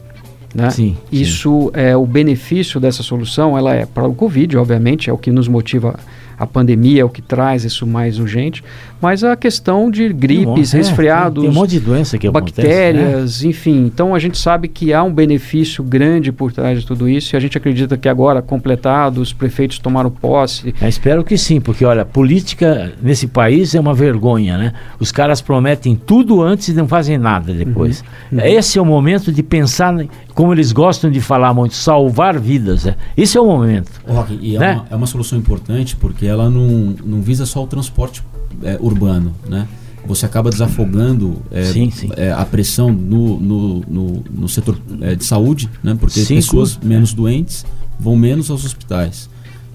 Né? 0.56 0.70
Sim, 0.70 0.96
sim. 0.96 0.98
Isso 1.12 1.70
é 1.74 1.96
o 1.98 2.06
benefício 2.06 2.80
dessa 2.80 3.04
solução, 3.04 3.58
ela 3.58 3.74
é 3.76 3.86
para 3.86 4.08
o 4.08 4.16
Covid, 4.16 4.58
obviamente, 4.58 5.10
é 5.10 5.14
o 5.14 5.18
que 5.18 5.30
nos 5.30 5.48
motiva 5.50 6.00
a 6.38 6.46
pandemia, 6.46 7.02
é 7.02 7.06
o 7.06 7.10
que 7.10 7.22
traz 7.22 7.64
isso 7.64 7.88
mais 7.88 8.20
urgente, 8.20 8.62
mas 9.02 9.24
a 9.24 9.38
questão 9.38 9.90
de 9.90 10.12
gripes, 10.12 10.74
É, 10.74 10.78
resfriados, 10.78 11.42
Tem 11.42 11.50
um 11.50 11.54
monte 11.54 11.70
de 11.72 11.80
doença 11.80 12.18
que 12.18 12.28
acontece. 12.28 12.62
né? 12.62 12.68
bactérias, 12.68 13.44
enfim. 13.46 13.86
Então 13.86 14.14
a 14.14 14.20
gente 14.20 14.38
sabe 14.38 14.68
que 14.68 14.92
há 14.92 15.02
um 15.02 15.14
benefício 15.14 15.82
grande 15.82 16.34
por 16.34 16.52
trás 16.52 16.82
de 16.82 16.86
tudo 16.86 17.08
isso 17.08 17.34
e 17.34 17.38
a 17.38 17.40
gente 17.40 17.58
acredita 17.58 17.96
que 17.98 18.10
agora, 18.10 18.42
completado, 18.42 19.22
os 19.22 19.32
prefeitos 19.32 19.80
tomaram 19.80 20.10
posse. 20.12 20.76
Eu 20.82 20.90
espero 20.90 21.24
que 21.24 21.38
sim, 21.38 21.62
porque 21.62 21.86
olha, 21.86 22.04
política 22.04 22.92
nesse 23.02 23.28
país 23.28 23.74
é 23.74 23.80
uma 23.80 23.94
vergonha, 23.94 24.58
né? 24.58 24.74
Os 25.00 25.14
caras 25.14 25.40
prometem 25.42 25.96
tudo 25.96 26.42
antes 26.42 26.68
e 26.68 26.74
não 26.74 26.88
fazem 26.88 27.18
nada 27.18 27.54
depois. 27.54 28.04
Uhum. 28.30 28.42
Esse 28.42 28.78
é 28.78 28.82
o 28.82 28.86
momento 28.86 29.32
de 29.32 29.42
pensar, 29.42 29.96
como 30.36 30.54
eles 30.54 30.72
gostam 30.72 31.10
de 31.10 31.20
falar 31.22 31.54
muito, 31.54 31.74
salvar 31.74 32.38
vidas. 32.40 32.84
Né? 32.84 32.96
Esse 33.18 33.38
é 33.38 33.42
o 33.42 33.46
momento. 33.48 33.90
Rock, 34.08 34.38
e 34.40 34.56
é, 34.56 34.60
Né? 34.60 34.74
uma, 34.74 34.86
é 34.92 34.96
uma 34.96 35.08
solução 35.08 35.40
importante 35.40 35.96
porque 35.96 36.26
ela 36.28 36.50
não, 36.50 36.94
não 37.04 37.22
visa 37.22 37.46
só 37.46 37.64
o 37.64 37.68
transporte 37.68 38.22
é, 38.62 38.78
urbano, 38.80 39.34
né? 39.50 39.68
Você 40.08 40.24
acaba 40.26 40.52
desafogando 40.52 41.42
é, 41.52 41.64
Sim, 41.64 41.90
sim. 41.90 42.12
é, 42.16 42.32
a 42.32 42.46
pressão 42.46 42.92
no, 42.92 43.40
no, 43.40 43.82
no, 43.88 44.24
no 44.32 44.48
setor 44.48 44.78
é, 45.02 45.16
de 45.16 45.26
saúde, 45.26 45.68
né? 45.84 45.98
Porque 46.00 46.20
Sim, 46.20 46.36
pessoas 46.36 46.76
com- 46.76 46.86
menos 46.88 47.12
doentes 47.12 47.66
vão 48.00 48.16
menos 48.16 48.52
aos 48.52 48.64
hospitais. 48.64 49.28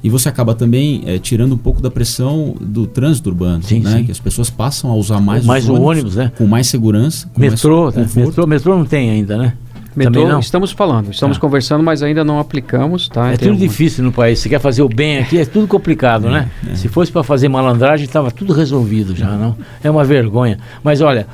E 0.04 0.08
você 0.08 0.28
acaba 0.28 0.54
também 0.54 1.02
é, 1.04 1.18
tirando 1.18 1.54
um 1.54 1.58
pouco 1.58 1.82
da 1.82 1.90
pressão 1.90 2.54
do 2.60 2.86
trânsito 2.86 3.28
urbano, 3.28 3.62
Sim, 3.64 3.80
né? 3.80 3.98
sim. 3.98 4.04
Que 4.04 4.12
as 4.12 4.20
pessoas 4.20 4.48
passam 4.48 4.90
a 4.90 4.94
usar 4.94 5.20
mais, 5.20 5.44
Mais 5.44 5.68
o 5.68 5.74
ônibus, 5.74 6.14
né? 6.14 6.30
com 6.38 6.46
mais 6.46 6.68
segurança, 6.68 7.28
com 7.34 7.40
Metrô, 7.40 7.84
mais 7.92 7.96
né? 8.14 8.24
metrô, 8.24 8.46
metrô 8.46 8.78
não 8.78 8.84
tem 8.84 9.10
ainda, 9.10 9.36
né? 9.36 9.54
Metrô, 9.96 10.12
Também 10.12 10.28
não. 10.28 10.38
estamos 10.40 10.70
falando, 10.70 11.10
estamos 11.10 11.36
Tá. 11.36 11.40
conversando, 11.40 11.82
mas 11.82 12.02
ainda 12.02 12.22
não 12.24 12.38
aplicamos, 12.38 13.08
tá? 13.08 13.26
É 13.26 13.30
Tem 13.30 13.38
tudo 13.38 13.50
alguma- 13.52 13.68
difícil 13.68 14.04
no 14.04 14.12
país. 14.12 14.38
Se 14.38 14.48
quer 14.48 14.60
fazer 14.60 14.82
o 14.82 14.88
bem 14.88 15.18
aqui, 15.18 15.36
é 15.38 15.44
tudo 15.44 15.66
complicado, 15.66 16.30
né? 16.30 16.48
Se 16.74 16.86
fosse 16.88 17.10
para 17.10 17.22
fazer 17.24 17.48
malandragem, 17.48 18.06
estava 18.06 18.30
tudo 18.30 18.52
resolvido 18.52 19.16
já, 19.16 19.30
não? 19.36 19.56
É 19.82 19.90
uma 19.90 20.04
vergonha. 20.04 20.58
Mas 20.84 21.00
olha, 21.00 21.26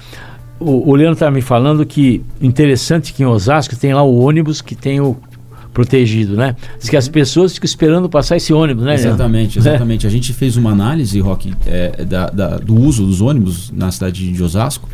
o, 0.58 0.90
o 0.90 0.94
Leandro 0.94 1.12
está 1.14 1.30
me 1.30 1.42
falando 1.42 1.84
que 1.84 2.22
interessante 2.40 3.12
que 3.12 3.22
em 3.22 3.26
Osasco 3.26 3.76
tem 3.76 3.92
lá 3.92 4.02
o 4.02 4.18
ônibus 4.18 4.62
que 4.62 4.74
tem 4.74 5.00
o 5.00 5.16
protegido, 5.74 6.34
né? 6.36 6.56
Diz 6.80 6.88
que 6.88 6.96
as 6.96 7.06
pessoas 7.06 7.52
ficam 7.52 7.66
esperando 7.66 8.08
passar 8.08 8.38
esse 8.38 8.52
ônibus, 8.54 8.84
né? 8.84 8.94
Exatamente, 8.94 9.58
exatamente. 9.58 10.06
É. 10.06 10.08
A 10.08 10.12
gente 10.12 10.32
fez 10.32 10.56
uma 10.56 10.70
análise, 10.70 11.20
Rock, 11.20 11.52
é, 11.66 12.04
da, 12.06 12.30
da, 12.30 12.56
do 12.56 12.74
uso 12.74 13.04
dos 13.04 13.20
ônibus 13.20 13.70
na 13.70 13.90
cidade 13.90 14.32
de 14.32 14.42
Osasco 14.42 14.88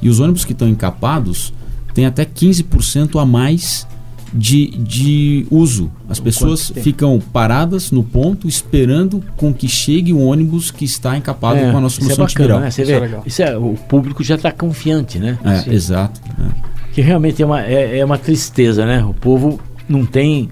e 0.00 0.08
os 0.08 0.20
ônibus 0.20 0.44
que 0.44 0.52
estão 0.52 0.68
encapados 0.68 1.52
têm 1.98 2.06
até 2.06 2.24
15% 2.24 3.20
a 3.20 3.26
mais 3.26 3.84
de, 4.32 4.68
de 4.68 5.46
uso. 5.50 5.90
As 6.08 6.20
pessoas 6.20 6.70
ficam 6.70 7.18
paradas 7.18 7.90
no 7.90 8.04
ponto 8.04 8.46
esperando 8.46 9.20
com 9.36 9.52
que 9.52 9.66
chegue 9.66 10.12
o 10.12 10.20
ônibus 10.20 10.70
que 10.70 10.84
está 10.84 11.16
encapado 11.16 11.58
é, 11.58 11.72
com 11.72 11.78
a 11.78 11.80
nossa 11.80 11.96
solução 11.96 12.24
isso 12.24 12.38
é 12.38 12.42
bacana, 12.42 12.60
né? 12.60 12.70
Você 12.70 12.84
vê, 12.84 13.04
isso, 13.04 13.14
é 13.16 13.22
isso 13.26 13.42
é, 13.42 13.58
o 13.58 13.74
público 13.88 14.22
já 14.22 14.36
está 14.36 14.52
confiante, 14.52 15.18
né? 15.18 15.36
É, 15.44 15.74
exato. 15.74 16.20
É. 16.38 16.68
Que 16.92 17.00
realmente 17.00 17.42
é 17.42 17.46
uma, 17.46 17.64
é, 17.64 17.98
é 17.98 18.04
uma 18.04 18.18
tristeza, 18.18 18.86
né? 18.86 19.04
O 19.04 19.14
povo 19.14 19.58
não 19.88 20.06
tem 20.06 20.50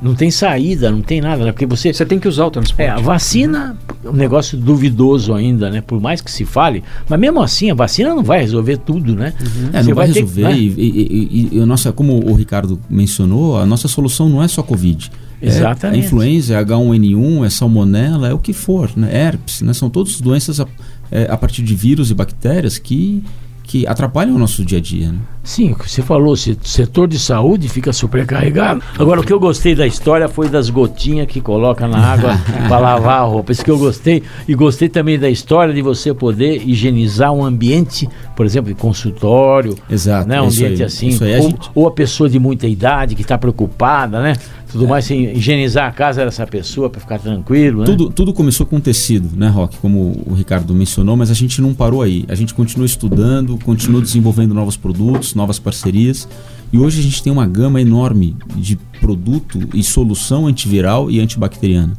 não 0.00 0.14
tem 0.14 0.30
saída, 0.30 0.90
não 0.90 1.02
tem 1.02 1.20
nada, 1.20 1.44
né? 1.44 1.52
porque 1.52 1.66
você 1.66 1.92
você 1.92 2.04
tem 2.04 2.18
que 2.18 2.28
usar 2.28 2.46
o 2.46 2.50
transporte. 2.50 2.82
É, 2.82 2.90
a 2.90 2.98
vacina, 2.98 3.76
uhum. 4.04 4.10
um 4.12 4.14
negócio 4.14 4.56
duvidoso 4.56 5.34
ainda, 5.34 5.70
né? 5.70 5.80
Por 5.80 6.00
mais 6.00 6.20
que 6.20 6.30
se 6.30 6.44
fale, 6.44 6.82
mas 7.08 7.18
mesmo 7.18 7.42
assim 7.42 7.70
a 7.70 7.74
vacina 7.74 8.10
não 8.10 8.22
vai 8.22 8.40
resolver 8.40 8.78
tudo, 8.78 9.14
né? 9.14 9.34
Uhum. 9.40 9.70
É, 9.72 9.82
não 9.82 9.94
vai, 9.94 10.06
vai 10.06 10.06
resolver. 10.08 10.42
Ter, 10.42 10.48
né? 10.48 10.58
e, 10.58 10.68
e, 10.76 11.48
e, 11.52 11.58
e, 11.58 11.64
nossa, 11.64 11.92
como 11.92 12.30
o 12.30 12.34
Ricardo 12.34 12.78
mencionou, 12.88 13.58
a 13.58 13.66
nossa 13.66 13.88
solução 13.88 14.28
não 14.28 14.42
é 14.42 14.48
só 14.48 14.62
Covid. 14.62 15.10
É 15.40 15.46
Exatamente. 15.46 16.00
É, 16.00 16.02
é 16.02 16.06
influenza, 16.06 16.54
é 16.54 16.64
H1N1, 16.64 17.46
é 17.46 17.50
salmonela, 17.50 18.28
é 18.28 18.34
o 18.34 18.38
que 18.38 18.52
for, 18.52 18.90
né? 18.96 19.08
Herpes, 19.12 19.62
né? 19.62 19.72
São 19.72 19.88
todas 19.88 20.20
doenças 20.20 20.60
a, 20.60 20.66
é, 21.10 21.26
a 21.30 21.36
partir 21.36 21.62
de 21.62 21.74
vírus 21.74 22.10
e 22.10 22.14
bactérias 22.14 22.78
que 22.78 23.22
que 23.68 23.86
atrapalham 23.86 24.34
o 24.34 24.38
nosso 24.38 24.64
dia 24.64 24.78
a 24.78 24.80
dia. 24.80 25.12
Né? 25.12 25.18
Sim, 25.44 25.76
você 25.78 26.00
falou, 26.00 26.32
o 26.32 26.36
setor 26.36 27.06
de 27.06 27.18
saúde 27.18 27.68
fica 27.68 27.92
sobrecarregado. 27.92 28.82
Agora, 28.98 29.20
o 29.20 29.24
que 29.24 29.32
eu 29.32 29.38
gostei 29.38 29.74
da 29.74 29.86
história 29.86 30.26
foi 30.26 30.48
das 30.48 30.70
gotinhas 30.70 31.26
que 31.26 31.38
coloca 31.38 31.86
na 31.86 31.98
água 31.98 32.30
para 32.66 32.78
lavar 32.78 33.20
a 33.20 33.24
roupa. 33.24 33.52
Isso 33.52 33.62
que 33.62 33.70
eu 33.70 33.78
gostei. 33.78 34.22
E 34.48 34.54
gostei 34.54 34.88
também 34.88 35.18
da 35.18 35.28
história 35.28 35.74
de 35.74 35.82
você 35.82 36.14
poder 36.14 36.66
higienizar 36.66 37.30
um 37.30 37.44
ambiente, 37.44 38.08
por 38.34 38.46
exemplo, 38.46 38.72
de 38.72 38.80
consultório. 38.80 39.74
Exato. 39.88 40.26
Né? 40.26 40.40
Um 40.40 40.46
ambiente 40.46 40.82
aí, 40.82 40.84
assim. 40.84 41.18
Ou, 41.20 41.26
a 41.26 41.40
gente... 41.40 41.70
ou, 41.74 41.86
a 41.86 41.90
pessoa 41.90 42.28
de 42.28 42.38
muita 42.38 42.66
idade 42.66 43.14
que 43.14 43.22
está 43.22 43.36
preocupada, 43.36 44.22
né? 44.22 44.32
Tudo 44.70 44.84
é. 44.84 44.88
mais, 44.88 45.04
assim, 45.04 45.30
higienizar 45.30 45.88
a 45.88 45.92
casa 45.92 46.24
dessa 46.24 46.46
pessoa 46.46 46.90
para 46.90 47.00
ficar 47.00 47.18
tranquilo. 47.18 47.80
Né? 47.80 47.86
Tudo, 47.86 48.10
tudo 48.10 48.32
começou 48.32 48.66
com 48.66 48.78
tecido, 48.78 49.36
né, 49.36 49.48
Rock? 49.48 49.78
Como 49.78 50.22
o 50.26 50.34
Ricardo 50.34 50.74
mencionou, 50.74 51.16
mas 51.16 51.30
a 51.30 51.34
gente 51.34 51.60
não 51.60 51.72
parou 51.72 52.02
aí. 52.02 52.24
A 52.28 52.34
gente 52.34 52.52
continuou 52.52 52.84
estudando, 52.84 53.58
continuou 53.64 54.02
desenvolvendo 54.02 54.52
novos 54.52 54.76
produtos, 54.76 55.34
novas 55.34 55.58
parcerias. 55.58 56.28
E 56.72 56.78
hoje 56.78 57.00
a 57.00 57.02
gente 57.02 57.22
tem 57.22 57.32
uma 57.32 57.46
gama 57.46 57.80
enorme 57.80 58.36
de 58.56 58.76
produto 59.00 59.58
e 59.72 59.82
solução 59.82 60.46
antiviral 60.46 61.10
e 61.10 61.18
antibacteriana. 61.18 61.94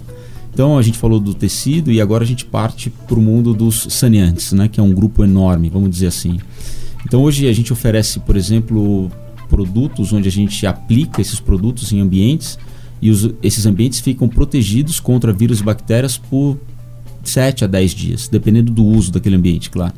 Então 0.54 0.78
a 0.78 0.82
gente 0.82 0.98
falou 0.98 1.20
do 1.20 1.34
tecido 1.34 1.92
e 1.92 2.02
agora 2.02 2.24
a 2.24 2.28
gente 2.28 2.46
parte 2.46 2.90
para 3.08 3.18
o 3.18 3.22
mundo 3.22 3.54
dos 3.54 3.88
saneantes, 3.90 4.52
né, 4.52 4.68
que 4.68 4.80
é 4.80 4.84
um 4.84 4.94
grupo 4.94 5.24
enorme, 5.24 5.70
vamos 5.70 5.90
dizer 5.90 6.08
assim. 6.08 6.38
Então 7.06 7.22
hoje 7.24 7.48
a 7.48 7.54
gente 7.54 7.72
oferece, 7.72 8.20
por 8.20 8.36
exemplo, 8.36 9.10
produtos 9.50 10.14
onde 10.14 10.30
a 10.30 10.32
gente 10.32 10.66
aplica 10.66 11.20
esses 11.20 11.40
produtos 11.40 11.92
em 11.92 12.00
ambientes 12.00 12.58
e 13.02 13.10
os, 13.10 13.30
esses 13.42 13.66
ambientes 13.66 14.00
ficam 14.00 14.30
protegidos 14.30 15.00
contra 15.00 15.34
vírus 15.34 15.60
e 15.60 15.64
bactérias 15.64 16.18
por 16.18 16.58
7 17.24 17.66
a 17.66 17.68
10 17.68 17.92
dias, 17.92 18.28
dependendo 18.28 18.72
do 18.72 18.86
uso 18.86 19.12
daquele 19.12 19.36
ambiente, 19.36 19.70
claro. 19.70 19.94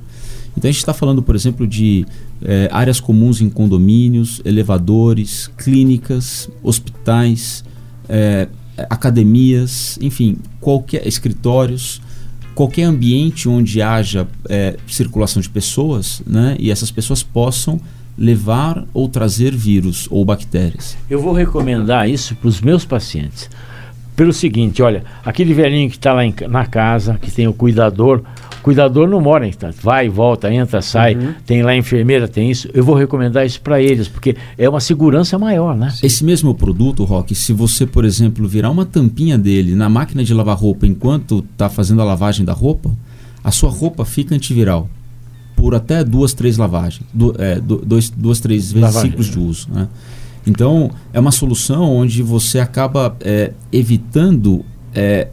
Então 0.57 0.67
a 0.67 0.71
gente 0.71 0.79
está 0.79 0.93
falando, 0.93 1.21
por 1.21 1.35
exemplo, 1.35 1.67
de 1.67 2.05
é, 2.41 2.69
áreas 2.71 2.99
comuns 2.99 3.41
em 3.41 3.49
condomínios, 3.49 4.41
elevadores, 4.43 5.49
clínicas, 5.57 6.49
hospitais, 6.61 7.63
é, 8.09 8.47
academias, 8.89 9.97
enfim, 10.01 10.37
qualquer 10.59 11.07
escritórios, 11.07 12.01
qualquer 12.53 12.83
ambiente 12.83 13.47
onde 13.47 13.81
haja 13.81 14.27
é, 14.49 14.77
circulação 14.87 15.41
de 15.41 15.49
pessoas, 15.49 16.21
né, 16.27 16.55
e 16.59 16.69
essas 16.69 16.91
pessoas 16.91 17.23
possam 17.23 17.79
levar 18.21 18.85
ou 18.93 19.09
trazer 19.09 19.51
vírus 19.51 20.07
ou 20.11 20.23
bactérias. 20.23 20.95
Eu 21.09 21.19
vou 21.19 21.33
recomendar 21.33 22.07
isso 22.07 22.35
para 22.35 22.47
os 22.47 22.61
meus 22.61 22.85
pacientes. 22.85 23.49
Pelo 24.15 24.31
seguinte, 24.31 24.83
olha, 24.83 25.03
aquele 25.25 25.55
velhinho 25.55 25.89
que 25.89 25.95
está 25.95 26.13
lá 26.13 26.23
em, 26.23 26.35
na 26.47 26.67
casa, 26.67 27.17
que 27.19 27.31
tem 27.31 27.47
o 27.47 27.53
cuidador, 27.53 28.21
o 28.59 28.61
cuidador 28.61 29.07
não 29.07 29.19
mora 29.19 29.47
em 29.47 29.53
vai, 29.81 30.07
volta, 30.07 30.53
entra, 30.53 30.83
sai, 30.83 31.15
uhum. 31.15 31.33
tem 31.47 31.63
lá 31.63 31.75
enfermeira, 31.75 32.27
tem 32.27 32.51
isso. 32.51 32.69
Eu 32.75 32.83
vou 32.83 32.93
recomendar 32.93 33.43
isso 33.43 33.59
para 33.59 33.81
eles, 33.81 34.07
porque 34.07 34.35
é 34.55 34.69
uma 34.69 34.79
segurança 34.79 35.39
maior, 35.39 35.75
né? 35.75 35.91
Esse 36.03 36.23
mesmo 36.23 36.53
produto, 36.53 37.03
Rock, 37.03 37.33
se 37.33 37.51
você, 37.53 37.87
por 37.87 38.05
exemplo, 38.05 38.47
virar 38.47 38.69
uma 38.69 38.85
tampinha 38.85 39.35
dele 39.35 39.73
na 39.73 39.89
máquina 39.89 40.23
de 40.23 40.31
lavar 40.31 40.57
roupa 40.57 40.85
enquanto 40.85 41.43
está 41.53 41.69
fazendo 41.69 42.03
a 42.03 42.05
lavagem 42.05 42.45
da 42.45 42.53
roupa, 42.53 42.91
a 43.43 43.49
sua 43.49 43.71
roupa 43.71 44.05
fica 44.05 44.35
antiviral 44.35 44.87
por 45.61 45.75
até 45.75 46.03
duas, 46.03 46.33
três 46.33 46.57
lavagens, 46.57 47.05
du, 47.13 47.35
é, 47.37 47.59
dois, 47.59 48.09
duas, 48.09 48.39
três 48.39 48.71
vezes 48.71 48.81
Lavagem. 48.81 49.11
ciclos 49.11 49.27
de 49.27 49.37
uso. 49.37 49.67
Né? 49.71 49.87
Então, 50.47 50.89
é 51.13 51.19
uma 51.19 51.29
solução 51.29 51.83
onde 51.83 52.23
você 52.23 52.59
acaba 52.59 53.15
é, 53.21 53.53
evitando 53.71 54.65
é, 54.91 55.27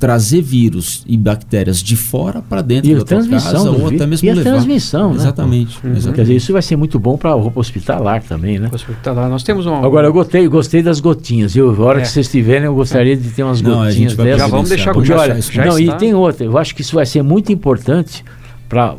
trazer 0.00 0.42
vírus 0.42 1.04
e 1.06 1.16
bactérias 1.16 1.80
de 1.80 1.94
fora 1.94 2.42
para 2.42 2.60
dentro 2.60 2.90
e 2.90 2.94
da 2.96 3.04
tua 3.04 3.24
casa 3.24 3.70
ou 3.70 3.86
até 3.86 4.04
mesmo 4.04 4.28
e 4.28 4.32
levar. 4.32 4.50
a 4.50 4.52
transmissão, 4.54 5.10
né? 5.10 5.16
Exatamente. 5.16 5.78
Uhum. 5.84 5.92
exatamente. 5.92 6.16
Quer 6.16 6.22
dizer, 6.22 6.34
isso 6.34 6.52
vai 6.52 6.62
ser 6.62 6.74
muito 6.74 6.98
bom 6.98 7.16
para 7.16 7.30
a 7.30 7.34
roupa 7.34 7.60
hospitalar 7.60 8.20
também, 8.24 8.58
né? 8.58 8.68
Hospitalar. 8.72 9.30
Nós 9.30 9.44
temos 9.44 9.64
um... 9.64 9.76
Agora, 9.76 10.08
eu 10.08 10.12
gostei, 10.12 10.48
gostei 10.48 10.82
das 10.82 10.98
gotinhas. 10.98 11.54
Eu, 11.54 11.70
a 11.70 11.84
hora 11.84 12.00
é. 12.00 12.02
que 12.02 12.08
vocês 12.08 12.26
estiverem, 12.26 12.64
eu 12.64 12.74
gostaria 12.74 13.16
de 13.16 13.30
ter 13.30 13.44
umas 13.44 13.62
não, 13.62 13.84
gotinhas 13.84 14.16
delas. 14.16 14.38
Já 14.38 14.46
vamos 14.48 14.70
deixar 14.70 14.92
Porque, 14.92 15.12
olha, 15.12 15.40
já 15.40 15.64
não, 15.66 15.78
está... 15.78 15.94
e 15.94 15.98
tem 15.98 16.14
outra. 16.14 16.44
Eu 16.44 16.58
acho 16.58 16.74
que 16.74 16.82
isso 16.82 16.96
vai 16.96 17.06
ser 17.06 17.22
muito 17.22 17.52
importante 17.52 18.24
para 18.68 18.94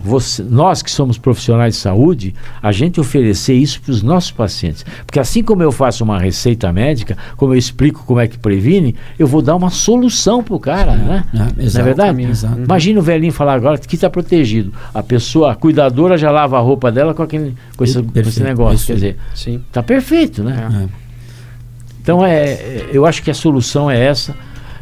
nós 0.50 0.82
que 0.82 0.90
somos 0.90 1.18
profissionais 1.18 1.76
de 1.76 1.80
saúde, 1.80 2.34
a 2.62 2.72
gente 2.72 3.00
oferecer 3.00 3.54
isso 3.54 3.80
para 3.82 3.92
os 3.92 4.02
nossos 4.02 4.32
pacientes. 4.32 4.84
Porque 5.06 5.20
assim 5.20 5.44
como 5.44 5.62
eu 5.62 5.72
faço 5.72 6.04
uma 6.04 6.18
receita 6.18 6.74
médica, 6.74 7.16
como 7.38 7.54
eu 7.54 7.58
explico 7.58 8.04
como 8.06 8.20
é 8.20 8.28
que 8.28 8.38
previne, 8.38 8.96
eu 9.18 9.28
vou 9.28 9.42
dar 9.42 9.56
uma 9.56 9.70
solução 9.70 10.44
para 10.44 10.56
o 10.56 10.60
cara, 10.60 10.94
é, 10.94 10.96
né? 10.96 11.24
É, 11.34 11.38
Não 11.38 11.82
é 11.82 11.84
verdade? 11.84 12.22
Exato. 12.24 12.60
Imagina 12.60 13.00
o 13.00 13.04
velhinho 13.04 13.32
falar 13.32 13.54
agora 13.54 13.78
que 13.78 13.96
está 13.96 14.10
protegido. 14.10 14.74
A 14.94 15.04
pessoa, 15.04 15.52
a 15.52 15.56
cuidadora 15.56 16.18
já 16.18 16.32
lava 16.32 16.58
a 16.58 16.62
roupa 16.62 16.92
dela 16.92 17.14
com, 17.14 17.22
aquele, 17.22 17.56
com, 17.78 17.84
esse, 17.84 18.02
com 18.02 18.20
esse 18.20 18.42
negócio. 18.42 18.88
Quer 18.88 18.94
dizer, 18.94 19.18
está 19.34 19.84
perfeito, 19.84 20.44
né? 20.44 20.86
É. 20.86 21.10
Então 22.02 22.26
é, 22.26 22.54
é, 22.54 22.90
eu 22.92 23.06
acho 23.06 23.22
que 23.22 23.30
a 23.30 23.36
solução 23.36 23.90
é 23.92 24.04
essa 24.04 24.36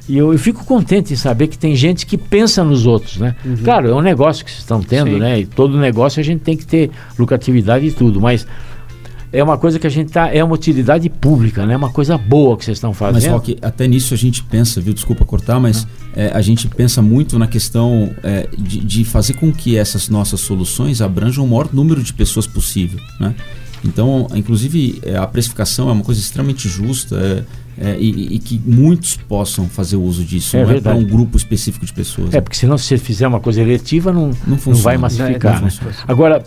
e 0.08 0.18
eu, 0.18 0.32
eu, 0.32 0.40
fico 0.40 0.64
contente 0.64 1.14
em 1.14 1.16
saber 1.18 1.48
que 1.48 1.58
tem 1.58 1.76
gente 1.76 2.06
que 2.06 2.18
pensa 2.18 2.64
nos 2.64 2.86
outros, 2.86 3.18
né? 3.18 3.36
Uhum. 3.44 3.58
Claro, 3.64 3.90
é 3.90 3.94
um 3.94 4.02
negócio 4.02 4.46
que 4.46 4.52
vocês 4.52 4.62
estão 4.62 4.82
tendo, 4.82 5.12
Sim. 5.12 5.20
né? 5.20 5.40
E 5.42 5.46
todo 5.46 5.78
negócio 5.78 6.20
a 6.20 6.24
gente 6.24 6.42
tem 6.42 6.56
que 6.56 6.66
ter 6.66 6.90
lucratividade 7.18 7.86
e 7.86 7.92
tudo, 7.92 8.22
mas 8.22 8.48
é 9.32 9.44
uma 9.44 9.58
coisa 9.58 9.78
que 9.78 9.86
a 9.86 9.90
gente 9.90 10.12
tá 10.12 10.34
é 10.34 10.44
uma 10.44 10.56
utilidade 10.56 11.10
pública, 11.10 11.66
né? 11.66 11.74
É 11.74 11.78
uma 11.78 11.92
coisa 11.92 12.18
boa 12.18 12.58
que 12.58 12.64
vocês 12.64 12.78
estão 12.78 12.94
fazendo. 12.94 13.22
Mas 13.22 13.32
Roque, 13.32 13.58
até 13.62 13.88
nisso 13.88 14.14
a 14.14 14.18
gente 14.18 14.42
pensa, 14.44 14.80
viu? 14.80 14.94
Desculpa 14.94 15.26
cortar, 15.26 15.60
mas 15.60 15.86
é, 16.16 16.32
a 16.34 16.42
gente 16.42 16.68
pensa 16.68 17.02
muito 17.02 17.38
na 17.38 17.48
questão 17.48 18.14
é, 18.24 18.48
de, 18.58 18.80
de, 18.80 19.04
fazer 19.04 19.34
com 19.34 19.52
que 19.52 19.78
essas 19.78 20.08
nossas 20.08 20.40
soluções 20.40 21.02
abranjam 21.02 21.44
o 21.44 21.48
maior 21.48 21.70
número 21.74 22.02
de 22.02 22.14
pessoas 22.14 22.48
possível, 22.48 23.00
né? 23.20 23.36
Então, 23.84 24.28
inclusive, 24.34 25.00
é, 25.04 25.18
a 25.18 25.28
precificação 25.28 25.90
é 25.90 25.92
uma 25.92 26.04
coisa 26.04 26.20
extremamente 26.20 26.68
justa. 26.68 27.16
É, 27.16 27.68
é, 27.80 27.96
e, 28.00 28.36
e, 28.36 28.40
que 28.40 28.60
muitos 28.66 29.16
possam 29.16 29.68
fazer 29.68 29.98
uso 29.98 30.24
disso, 30.24 30.58
é 30.58 30.62
não 30.62 30.68
verdade. 30.68 30.98
é 30.98 31.00
para 31.00 31.08
um 31.08 31.08
grupo 31.08 31.38
específico 31.38 31.86
de 31.86 31.94
pessoas. 31.94 32.34
É, 32.34 32.42
porque 32.42 32.58
senão 32.58 32.76
se 32.76 32.86
você 32.86 32.98
fizer 32.98 33.28
uma 33.28 33.40
coisa 33.40 33.62
eletiva, 33.62 34.12
não, 34.12 34.32
não, 34.48 34.58
não 34.66 34.74
vai 34.74 34.98
massificar. 34.98 35.62
Não, 35.62 35.68
né? 35.68 35.74
Agora, 36.08 36.44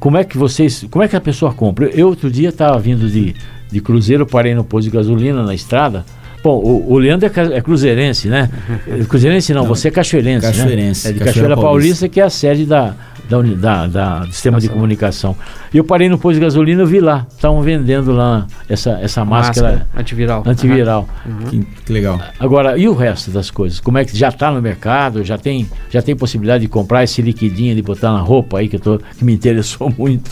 como 0.00 0.16
é 0.16 0.24
que 0.24 0.38
vocês. 0.38 0.86
Como 0.90 1.04
é 1.04 1.08
que 1.08 1.16
a 1.16 1.20
pessoa 1.20 1.52
compra? 1.52 1.86
Eu 1.90 2.08
outro 2.08 2.30
dia 2.30 2.48
estava 2.48 2.78
vindo 2.78 3.10
de, 3.10 3.34
de 3.70 3.80
Cruzeiro, 3.82 4.26
parei 4.26 4.54
no 4.54 4.64
posto 4.64 4.90
de 4.90 4.96
gasolina 4.96 5.42
na 5.42 5.54
estrada. 5.54 6.04
Bom, 6.42 6.58
o, 6.58 6.92
o 6.92 6.98
Leandro 6.98 7.26
é, 7.26 7.56
é, 7.56 7.60
cruzeirense, 7.60 8.28
né? 8.28 8.50
cruzeirense 9.08 9.52
não, 9.52 9.62
não, 9.62 9.68
você 9.68 9.88
é 9.88 9.90
cachoeirense, 9.90 10.46
cachoeirense 10.46 11.08
né? 11.08 11.10
É 11.10 11.12
de 11.12 11.18
Cachoeira, 11.18 11.24
Cachoeira 11.24 11.56
Paulista, 11.56 11.68
Paulista, 11.70 12.08
que 12.08 12.20
é 12.20 12.24
a 12.24 12.30
sede 12.30 12.66
da, 12.66 12.94
da, 13.28 13.42
da, 13.42 13.86
da 13.86 14.18
do 14.20 14.32
sistema 14.32 14.60
de 14.60 14.68
comunicação. 14.68 15.36
E 15.72 15.78
eu 15.78 15.84
parei 15.84 16.08
no 16.08 16.18
posto 16.18 16.34
de 16.34 16.40
gasolina 16.40 16.82
e 16.82 16.86
vi 16.86 17.00
lá, 17.00 17.26
estavam 17.30 17.62
vendendo 17.62 18.12
lá 18.12 18.46
essa, 18.68 18.90
essa 19.00 19.24
máscara, 19.24 19.68
máscara 19.68 19.88
antiviral. 19.96 20.42
Antiviral. 20.46 21.08
Uhum. 21.26 21.46
Que, 21.46 21.66
que, 21.84 21.92
legal. 21.92 22.20
Agora, 22.38 22.78
e 22.78 22.88
o 22.88 22.94
resto 22.94 23.30
das 23.30 23.50
coisas? 23.50 23.80
Como 23.80 23.98
é 23.98 24.04
que 24.04 24.16
já 24.16 24.28
está 24.28 24.50
no 24.50 24.60
mercado? 24.60 25.24
Já 25.24 25.38
tem, 25.38 25.68
já 25.90 26.02
tem 26.02 26.14
possibilidade 26.14 26.62
de 26.62 26.68
comprar 26.68 27.04
esse 27.04 27.22
liquidinho 27.22 27.74
de 27.74 27.82
botar 27.82 28.12
na 28.12 28.20
roupa 28.20 28.58
aí 28.58 28.68
que, 28.68 28.76
eu 28.76 28.80
tô, 28.80 28.98
que 28.98 29.24
me 29.24 29.32
interessou 29.32 29.92
muito? 29.96 30.30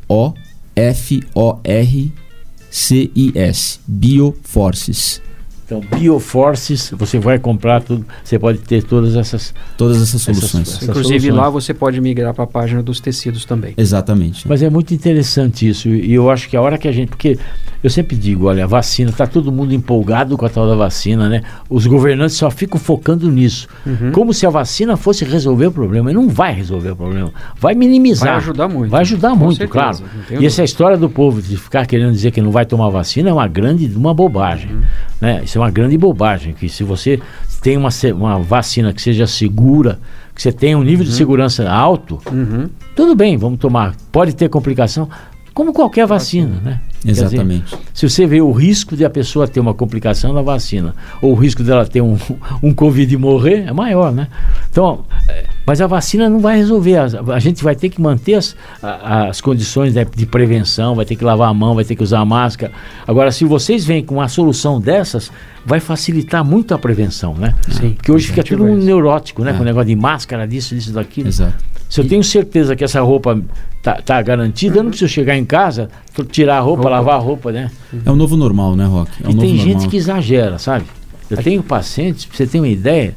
Bioforces. 3.86 5.22
Então, 5.70 5.80
Bioforces, 5.96 6.92
você 6.96 7.16
vai 7.20 7.38
comprar 7.38 7.80
tudo, 7.80 8.04
você 8.24 8.36
pode 8.40 8.58
ter 8.58 8.82
todas 8.82 9.14
essas 9.14 9.54
todas 9.76 10.02
essas 10.02 10.20
soluções. 10.20 10.62
Essas, 10.62 10.82
essas 10.82 10.88
Inclusive 10.88 11.20
soluções. 11.20 11.44
lá 11.44 11.48
você 11.48 11.72
pode 11.72 12.00
migrar 12.00 12.34
para 12.34 12.42
a 12.42 12.46
página 12.46 12.82
dos 12.82 12.98
tecidos 12.98 13.44
também. 13.44 13.74
Exatamente. 13.76 14.48
Mas 14.48 14.64
é 14.64 14.68
muito 14.68 14.92
interessante 14.92 15.68
isso 15.68 15.88
e 15.88 16.12
eu 16.12 16.28
acho 16.28 16.48
que 16.48 16.56
a 16.56 16.60
hora 16.60 16.76
que 16.76 16.88
a 16.88 16.92
gente, 16.92 17.10
porque 17.10 17.38
eu 17.82 17.88
sempre 17.88 18.16
digo, 18.16 18.46
olha, 18.46 18.64
a 18.64 18.66
vacina, 18.66 19.10
está 19.10 19.26
todo 19.26 19.50
mundo 19.50 19.72
empolgado 19.72 20.36
com 20.36 20.44
a 20.44 20.48
tal 20.48 20.68
da 20.68 20.74
vacina, 20.74 21.28
né? 21.28 21.42
Os 21.68 21.86
governantes 21.86 22.36
só 22.36 22.50
ficam 22.50 22.78
focando 22.78 23.30
nisso, 23.30 23.68
uhum. 23.86 24.12
como 24.12 24.34
se 24.34 24.44
a 24.44 24.50
vacina 24.50 24.96
fosse 24.96 25.24
resolver 25.24 25.66
o 25.66 25.72
problema. 25.72 26.10
E 26.10 26.14
não 26.14 26.28
vai 26.28 26.52
resolver 26.52 26.90
o 26.90 26.96
problema, 26.96 27.32
vai 27.58 27.74
minimizar. 27.74 28.28
Vai 28.28 28.36
ajudar 28.36 28.68
muito. 28.68 28.90
Vai 28.90 29.00
ajudar 29.00 29.34
muito, 29.34 29.56
certeza, 29.56 30.02
claro. 30.02 30.42
E 30.42 30.44
essa 30.44 30.62
história 30.62 30.98
do 30.98 31.08
povo 31.08 31.40
de 31.40 31.56
ficar 31.56 31.86
querendo 31.86 32.12
dizer 32.12 32.32
que 32.32 32.42
não 32.42 32.50
vai 32.50 32.66
tomar 32.66 32.90
vacina 32.90 33.30
é 33.30 33.32
uma 33.32 33.48
grande, 33.48 33.86
uma 33.96 34.12
bobagem. 34.12 34.72
Uhum. 34.72 34.82
Né? 35.20 35.42
Isso 35.44 35.58
é 35.58 35.60
uma 35.60 35.70
grande 35.70 35.98
bobagem, 35.98 36.54
que 36.54 36.68
se 36.68 36.82
você 36.82 37.20
tem 37.60 37.76
uma, 37.76 37.90
uma 38.14 38.38
vacina 38.38 38.92
que 38.92 39.02
seja 39.02 39.26
segura, 39.26 39.98
que 40.34 40.40
você 40.40 40.50
tenha 40.50 40.78
um 40.78 40.82
nível 40.82 41.04
uhum. 41.04 41.10
de 41.10 41.16
segurança 41.16 41.70
alto, 41.70 42.18
uhum. 42.30 42.68
tudo 42.96 43.14
bem, 43.14 43.36
vamos 43.36 43.58
tomar. 43.58 43.94
Pode 44.10 44.34
ter 44.34 44.48
complicação, 44.48 45.08
como 45.54 45.72
qualquer 45.72 46.06
vacina, 46.06 46.60
né? 46.62 46.80
Exatamente. 47.04 47.64
Dizer, 47.64 47.78
se 47.94 48.08
você 48.08 48.26
vê 48.26 48.40
o 48.40 48.52
risco 48.52 48.94
de 48.94 49.04
a 49.04 49.10
pessoa 49.10 49.48
ter 49.48 49.58
uma 49.58 49.72
complicação 49.72 50.32
na 50.32 50.42
vacina, 50.42 50.94
ou 51.22 51.32
o 51.32 51.34
risco 51.34 51.62
dela 51.62 51.86
ter 51.86 52.00
um, 52.00 52.18
um 52.62 52.74
Covid 52.74 53.12
e 53.12 53.16
morrer, 53.16 53.64
é 53.66 53.72
maior, 53.72 54.12
né? 54.12 54.28
Então, 54.70 55.04
é, 55.28 55.44
mas 55.66 55.80
a 55.80 55.86
vacina 55.86 56.28
não 56.28 56.40
vai 56.40 56.58
resolver. 56.58 56.96
A, 56.96 57.06
a 57.34 57.38
gente 57.38 57.64
vai 57.64 57.74
ter 57.74 57.88
que 57.88 58.00
manter 58.00 58.34
as, 58.34 58.54
as 58.82 59.40
condições 59.40 59.94
de, 59.94 60.04
de, 60.04 60.26
prevenção, 60.26 60.94
vai 60.94 61.04
ter 61.04 61.16
que 61.16 61.24
lavar 61.24 61.48
a 61.48 61.54
mão, 61.54 61.74
vai 61.74 61.84
ter 61.84 61.96
que 61.96 62.02
usar 62.02 62.24
máscara. 62.24 62.72
Agora, 63.06 63.32
se 63.32 63.44
vocês 63.44 63.84
vêm 63.84 64.04
com 64.04 64.16
uma 64.16 64.28
solução 64.28 64.78
dessas, 64.80 65.32
vai 65.64 65.80
facilitar 65.80 66.44
muito 66.44 66.74
a 66.74 66.78
prevenção, 66.78 67.34
né? 67.34 67.54
Sim. 67.70 67.90
Porque 67.92 68.12
hoje 68.12 68.28
fica 68.28 68.42
tudo 68.42 68.64
um 68.64 68.76
neurótico, 68.76 69.42
né? 69.42 69.52
É. 69.52 69.54
Com 69.54 69.62
o 69.62 69.64
negócio 69.64 69.88
de 69.88 69.96
máscara, 69.96 70.46
disso, 70.46 70.74
disso, 70.74 70.92
daquilo. 70.92 71.28
Exato. 71.28 71.69
Se 71.90 72.00
eu 72.00 72.08
tenho 72.08 72.22
certeza 72.22 72.76
que 72.76 72.84
essa 72.84 73.00
roupa 73.00 73.38
tá, 73.82 73.94
tá 73.94 74.22
garantida, 74.22 74.78
eu 74.78 74.84
não 74.84 74.90
preciso 74.90 75.12
chegar 75.12 75.36
em 75.36 75.44
casa, 75.44 75.90
tirar 76.30 76.58
a 76.58 76.60
roupa, 76.60 76.82
roupa, 76.82 76.88
lavar 76.88 77.14
a 77.16 77.18
roupa, 77.18 77.50
né? 77.50 77.68
É 78.06 78.10
o 78.10 78.14
novo 78.14 78.36
normal, 78.36 78.76
né, 78.76 78.86
Rock? 78.86 79.10
É 79.24 79.30
e 79.30 79.34
tem 79.34 79.56
gente 79.56 79.72
normal. 79.72 79.90
que 79.90 79.96
exagera, 79.96 80.58
sabe? 80.58 80.84
Eu 81.28 81.36
tenho 81.38 81.62
pacientes, 81.64 82.24
pra 82.24 82.36
você 82.36 82.46
ter 82.46 82.60
uma 82.60 82.68
ideia, 82.68 83.14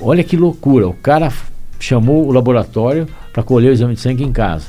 olha 0.00 0.24
que 0.24 0.38
loucura. 0.38 0.88
O 0.88 0.94
cara 0.94 1.30
chamou 1.78 2.26
o 2.26 2.32
laboratório 2.32 3.06
para 3.30 3.42
colher 3.42 3.68
o 3.68 3.72
exame 3.72 3.94
de 3.94 4.00
sangue 4.00 4.24
em 4.24 4.32
casa. 4.32 4.68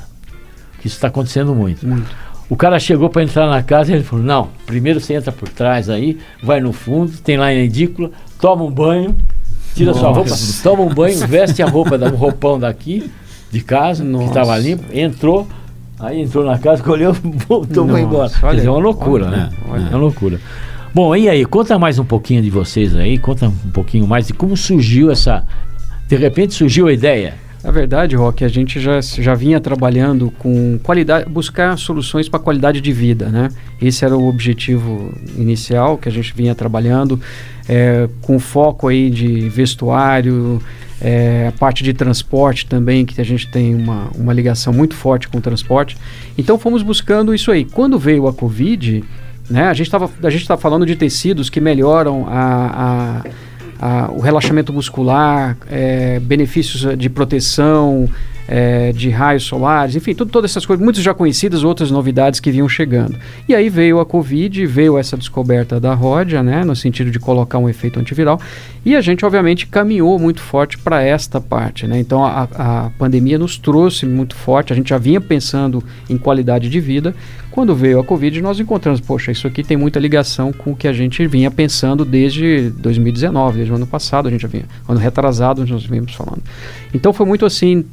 Isso 0.79 0.95
está 0.95 1.07
acontecendo 1.07 1.55
muito. 1.55 1.87
muito. 1.87 2.13
O 2.49 2.57
cara 2.57 2.77
chegou 2.77 3.09
para 3.09 3.23
entrar 3.23 3.49
na 3.49 3.63
casa 3.63 3.91
e 3.91 3.95
ele 3.95 4.03
falou: 4.03 4.23
Não, 4.23 4.49
primeiro 4.65 4.99
você 4.99 5.13
entra 5.13 5.31
por 5.31 5.47
trás 5.47 5.89
aí, 5.89 6.19
vai 6.43 6.59
no 6.59 6.73
fundo, 6.73 7.11
tem 7.23 7.37
lá 7.37 7.45
a 7.45 7.53
edícula, 7.55 8.11
toma 8.39 8.63
um 8.63 8.71
banho, 8.71 9.15
tira 9.73 9.91
Nossa. 9.91 10.01
sua 10.01 10.11
roupa, 10.11 10.31
toma 10.61 10.83
um 10.83 10.93
banho, 10.93 11.25
veste 11.25 11.63
a 11.63 11.67
roupa, 11.67 11.97
dá 11.97 12.07
um 12.07 12.15
roupão 12.15 12.59
daqui, 12.59 13.09
de 13.55 13.63
casa, 13.63 14.03
Nossa. 14.03 14.23
que 14.25 14.29
estava 14.29 14.57
limpo, 14.57 14.83
entrou, 14.93 15.47
aí 15.99 16.21
entrou 16.21 16.45
na 16.45 16.59
casa, 16.59 16.83
colheu, 16.83 17.13
voltou 17.47 17.85
Nossa, 17.85 17.99
embora. 17.99 18.29
Quer 18.29 18.55
dizer, 18.55 18.67
é 18.67 18.71
uma 18.71 18.79
loucura, 18.79 19.27
olha, 19.27 19.37
né? 19.37 19.49
Olha. 19.69 19.81
É 19.83 19.89
uma 19.89 19.97
loucura. 19.97 20.39
Bom, 20.93 21.15
e 21.15 21.27
aí, 21.27 21.45
conta 21.45 21.79
mais 21.79 21.97
um 21.99 22.05
pouquinho 22.05 22.41
de 22.41 22.49
vocês 22.49 22.95
aí, 22.95 23.17
conta 23.17 23.47
um 23.47 23.71
pouquinho 23.71 24.07
mais 24.07 24.27
de 24.27 24.33
como 24.33 24.55
surgiu 24.55 25.11
essa. 25.11 25.45
De 26.07 26.15
repente 26.15 26.53
surgiu 26.53 26.87
a 26.87 26.93
ideia. 26.93 27.33
Na 27.63 27.71
verdade, 27.71 28.15
Rock, 28.15 28.45
a 28.45 28.47
gente 28.47 28.79
já, 28.79 29.01
já 29.01 29.33
vinha 29.33 29.59
trabalhando 29.59 30.31
com 30.37 30.79
qualidade, 30.83 31.27
buscar 31.27 31.75
soluções 31.77 32.29
para 32.29 32.39
qualidade 32.39 32.79
de 32.79 32.93
vida, 32.93 33.27
né? 33.29 33.49
Esse 33.81 34.05
era 34.05 34.15
o 34.15 34.27
objetivo 34.27 35.11
inicial 35.35 35.97
que 35.97 36.07
a 36.07 36.11
gente 36.11 36.31
vinha 36.35 36.53
trabalhando, 36.53 37.19
é, 37.67 38.07
com 38.21 38.37
foco 38.37 38.87
aí 38.87 39.09
de 39.09 39.49
vestuário, 39.49 40.61
é, 41.01 41.47
a 41.47 41.51
parte 41.51 41.83
de 41.83 41.93
transporte 41.93 42.65
também, 42.65 43.05
que 43.05 43.19
a 43.19 43.25
gente 43.25 43.47
tem 43.47 43.75
uma, 43.75 44.09
uma 44.15 44.33
ligação 44.33 44.71
muito 44.71 44.95
forte 44.95 45.27
com 45.27 45.37
o 45.37 45.41
transporte. 45.41 45.97
Então 46.37 46.57
fomos 46.57 46.81
buscando 46.81 47.33
isso 47.33 47.51
aí. 47.51 47.65
Quando 47.65 47.99
veio 47.99 48.27
a 48.27 48.33
Covid, 48.33 49.03
né, 49.49 49.67
a 49.67 49.73
gente 49.73 49.87
está 49.87 50.57
falando 50.57 50.85
de 50.85 50.95
tecidos 50.95 51.49
que 51.49 51.59
melhoram 51.59 52.25
a, 52.27 53.21
a, 53.79 54.05
a 54.05 54.11
o 54.11 54.19
relaxamento 54.19 54.71
muscular, 54.71 55.57
é, 55.69 56.19
benefícios 56.19 56.97
de 56.97 57.09
proteção, 57.09 58.09
é, 58.47 58.91
de 58.91 59.09
raios 59.09 59.43
solares, 59.43 59.95
enfim, 59.95 60.13
tudo, 60.13 60.31
todas 60.31 60.51
essas 60.51 60.65
coisas, 60.65 60.83
muitas 60.83 61.03
já 61.03 61.13
conhecidas, 61.13 61.63
outras 61.63 61.91
novidades 61.91 62.39
que 62.39 62.51
vinham 62.51 62.69
chegando. 62.69 63.17
E 63.47 63.55
aí 63.55 63.69
veio 63.69 63.99
a 63.99 64.05
Covid, 64.05 64.65
veio 64.65 64.97
essa 64.97 65.17
descoberta 65.17 65.79
da 65.79 65.93
Ródia, 65.93 66.43
né, 66.43 66.63
no 66.63 66.75
sentido 66.75 67.11
de 67.11 67.19
colocar 67.19 67.57
um 67.57 67.69
efeito 67.69 67.99
antiviral, 67.99 68.39
e 68.85 68.95
a 68.95 69.01
gente, 69.01 69.25
obviamente, 69.25 69.65
caminhou 69.65 70.19
muito 70.19 70.41
forte 70.41 70.77
para 70.77 71.01
esta 71.01 71.41
parte. 71.41 71.87
Né? 71.87 71.99
Então, 71.99 72.23
a, 72.23 72.47
a 72.53 72.89
pandemia 72.99 73.39
nos 73.39 73.57
trouxe 73.57 74.05
muito 74.05 74.35
forte, 74.35 74.71
a 74.71 74.75
gente 74.75 74.89
já 74.89 74.97
vinha 74.97 75.19
pensando 75.19 75.83
em 76.09 76.17
qualidade 76.17 76.69
de 76.69 76.79
vida, 76.79 77.15
quando 77.55 77.73
veio 77.73 78.01
a 78.01 78.03
Covid, 78.03 78.41
nós 78.41 78.59
encontramos, 78.59 78.99
poxa, 78.99 79.31
isso 79.31 79.47
aqui 79.47 79.63
tem 79.63 79.77
muita 79.77 79.97
ligação 79.97 80.51
com 80.51 80.71
o 80.71 80.75
que 80.75 80.89
a 80.89 80.91
gente 80.91 81.25
vinha 81.25 81.49
pensando 81.49 82.03
desde 82.03 82.69
2019, 82.69 83.55
desde 83.55 83.71
o 83.71 83.77
ano 83.77 83.87
passado, 83.87 84.27
a 84.27 84.31
gente 84.31 84.41
já 84.41 84.47
vinha, 84.49 84.65
ano 84.85 84.99
retrasado, 84.99 85.65
nós 85.65 85.85
vínhamos 85.85 86.13
falando. 86.13 86.43
Então 86.93 87.13
foi 87.13 87.25
muito 87.25 87.45
assim, 87.45 87.85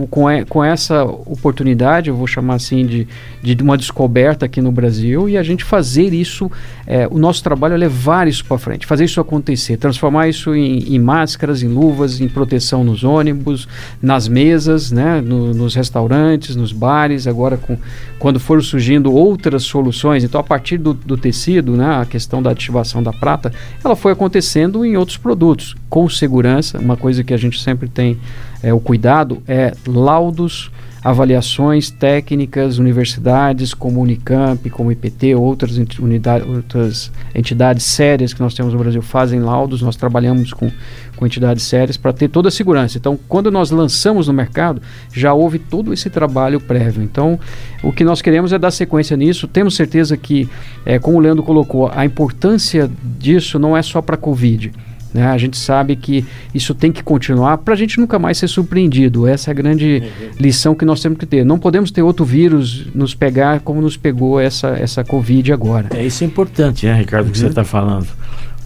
com, 0.00 0.06
com, 0.06 0.26
com 0.48 0.64
essa 0.64 1.04
oportunidade, 1.04 2.08
eu 2.08 2.16
vou 2.16 2.26
chamar 2.26 2.54
assim 2.54 2.86
de, 2.86 3.08
de 3.42 3.62
uma 3.62 3.76
descoberta 3.76 4.46
aqui 4.46 4.60
no 4.60 4.72
Brasil, 4.72 5.28
e 5.28 5.36
a 5.36 5.42
gente 5.42 5.64
fazer 5.64 6.12
isso, 6.12 6.50
é, 6.86 7.06
o 7.08 7.18
nosso 7.18 7.42
trabalho 7.42 7.74
é 7.74 7.76
levar 7.76 8.28
isso 8.28 8.44
para 8.44 8.58
frente, 8.58 8.86
fazer 8.86 9.04
isso 9.04 9.20
acontecer, 9.20 9.76
transformar 9.76 10.28
isso 10.28 10.54
em, 10.54 10.94
em, 10.94 10.98
máscaras, 10.98 11.62
em 11.62 11.68
luvas, 11.68 12.20
em 12.20 12.28
proteção 12.28 12.84
nos 12.84 13.04
ônibus, 13.04 13.68
nas 14.00 14.28
mesas, 14.28 14.90
né, 14.90 15.20
no, 15.20 15.52
nos 15.54 15.74
restaurantes, 15.74 16.56
nos 16.56 16.72
bares, 16.72 17.26
agora 17.26 17.56
com, 17.56 17.76
quando 18.18 18.38
for 18.38 18.62
surgindo 18.62 19.12
outras 19.12 19.64
soluções. 19.64 20.24
Então, 20.24 20.40
a 20.40 20.44
partir 20.44 20.78
do, 20.78 20.94
do 20.94 21.16
tecido, 21.16 21.76
né, 21.76 22.00
a 22.00 22.06
questão 22.06 22.42
da 22.42 22.50
ativação 22.50 23.02
da 23.02 23.12
prata, 23.12 23.52
ela 23.84 23.96
foi 23.96 24.12
acontecendo 24.12 24.84
em 24.84 24.96
outros 24.96 25.16
produtos, 25.16 25.74
com 25.88 26.08
segurança. 26.08 26.78
Uma 26.78 26.96
coisa 26.96 27.24
que 27.24 27.34
a 27.34 27.36
gente 27.36 27.60
sempre 27.60 27.88
tem 27.88 28.18
é, 28.62 28.72
o 28.72 28.80
cuidado 28.80 29.42
é 29.46 29.72
laudos 29.86 30.70
avaliações 31.02 31.90
técnicas, 31.90 32.78
universidades 32.78 33.72
como 33.72 34.00
Unicamp, 34.00 34.68
como 34.68 34.92
IPT, 34.92 35.34
outras, 35.34 35.76
unidade, 35.98 36.46
outras 36.46 37.10
entidades 37.34 37.84
sérias 37.84 38.34
que 38.34 38.40
nós 38.40 38.54
temos 38.54 38.72
no 38.74 38.78
Brasil 38.78 39.00
fazem 39.00 39.40
laudos, 39.40 39.80
nós 39.80 39.96
trabalhamos 39.96 40.52
com, 40.52 40.70
com 41.16 41.26
entidades 41.26 41.64
sérias 41.64 41.96
para 41.96 42.12
ter 42.12 42.28
toda 42.28 42.48
a 42.48 42.52
segurança. 42.52 42.98
Então, 42.98 43.18
quando 43.28 43.50
nós 43.50 43.70
lançamos 43.70 44.28
no 44.28 44.34
mercado, 44.34 44.82
já 45.12 45.32
houve 45.32 45.58
todo 45.58 45.92
esse 45.92 46.10
trabalho 46.10 46.60
prévio. 46.60 47.02
Então, 47.02 47.40
o 47.82 47.92
que 47.92 48.04
nós 48.04 48.20
queremos 48.20 48.52
é 48.52 48.58
dar 48.58 48.70
sequência 48.70 49.16
nisso. 49.16 49.48
Temos 49.48 49.74
certeza 49.74 50.16
que, 50.18 50.48
é, 50.84 50.98
como 50.98 51.16
o 51.16 51.20
Leandro 51.20 51.42
colocou, 51.42 51.90
a 51.94 52.04
importância 52.04 52.90
disso 53.18 53.58
não 53.58 53.74
é 53.74 53.80
só 53.80 54.02
para 54.02 54.16
a 54.16 54.18
Covid. 54.18 54.70
Né? 55.12 55.26
A 55.26 55.36
gente 55.38 55.56
sabe 55.56 55.96
que 55.96 56.24
isso 56.54 56.74
tem 56.74 56.92
que 56.92 57.02
continuar 57.02 57.58
para 57.58 57.74
a 57.74 57.76
gente 57.76 57.98
nunca 57.98 58.18
mais 58.18 58.38
ser 58.38 58.48
surpreendido. 58.48 59.26
Essa 59.26 59.50
é 59.50 59.52
a 59.52 59.54
grande 59.54 60.02
uhum. 60.02 60.30
lição 60.38 60.74
que 60.74 60.84
nós 60.84 61.00
temos 61.00 61.18
que 61.18 61.26
ter. 61.26 61.44
Não 61.44 61.58
podemos 61.58 61.90
ter 61.90 62.02
outro 62.02 62.24
vírus 62.24 62.86
nos 62.94 63.14
pegar 63.14 63.60
como 63.60 63.80
nos 63.80 63.96
pegou 63.96 64.40
essa, 64.40 64.68
essa 64.68 65.04
Covid 65.04 65.52
agora. 65.52 65.88
É, 65.94 66.04
isso 66.04 66.24
é 66.24 66.26
importante, 66.26 66.86
né, 66.86 66.94
Ricardo, 66.94 67.26
uhum. 67.26 67.32
que 67.32 67.38
você 67.38 67.46
está 67.46 67.64
falando. 67.64 68.06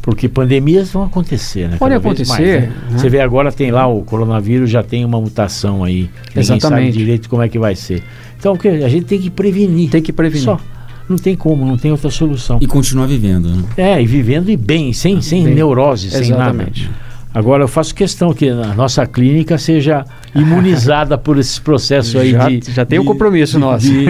Porque 0.03 0.29
pandemias 0.29 0.91
vão 0.91 1.05
acontecer, 1.05 1.67
né? 1.67 1.77
Pode 1.79 1.95
acontecer. 1.95 2.29
Mais, 2.29 2.47
né? 2.47 2.73
Uhum. 2.91 2.99
Você 2.99 3.09
vê 3.09 3.21
agora, 3.21 3.51
tem 3.51 3.71
lá 3.71 3.87
o 3.87 4.03
coronavírus, 4.03 4.69
já 4.69 4.83
tem 4.83 5.03
uma 5.03 5.19
mutação 5.19 5.83
aí. 5.83 6.11
Ninguém 6.35 6.61
sabe 6.61 6.91
direito 6.91 7.29
como 7.29 7.41
é 7.41 7.49
que 7.49 7.59
vai 7.59 7.75
ser. 7.75 8.03
Então, 8.39 8.55
a 8.85 8.89
gente 8.89 9.07
tem 9.07 9.19
que 9.19 9.31
prevenir. 9.31 9.89
Tem 9.89 10.03
que 10.03 10.13
prevenir. 10.13 10.45
Só 10.45 10.61
não 11.09 11.17
tem 11.17 11.37
como, 11.37 11.67
não 11.67 11.77
tem 11.77 11.91
outra 11.91 12.11
solução. 12.11 12.59
E 12.61 12.67
continuar 12.67 13.07
vivendo, 13.07 13.49
né? 13.49 13.65
É, 13.77 14.03
e 14.03 14.07
vivendo 14.07 14.51
e 14.51 14.57
bem, 14.57 14.93
sem, 14.93 15.21
sem 15.21 15.45
bem, 15.45 15.55
neurose, 15.55 16.11
sem 16.11 16.21
exatamente. 16.21 16.85
nada. 16.85 17.05
Agora 17.35 17.65
eu 17.65 17.69
faço 17.69 17.93
questão 17.93 18.33
que 18.33 18.49
a 18.49 18.75
nossa 18.75 19.05
clínica 19.07 19.59
seja 19.59 20.05
imunizada 20.37 21.19
por 21.19 21.37
esse 21.37 21.61
processo 21.61 22.17
aí 22.17 22.31
já, 22.31 22.49
de. 22.49 22.71
Já 22.71 22.87
tem 22.87 23.01
o 23.01 23.03
um 23.03 23.05
compromisso 23.05 23.55
de, 23.55 23.59
nosso. 23.59 23.87
De, 23.87 24.07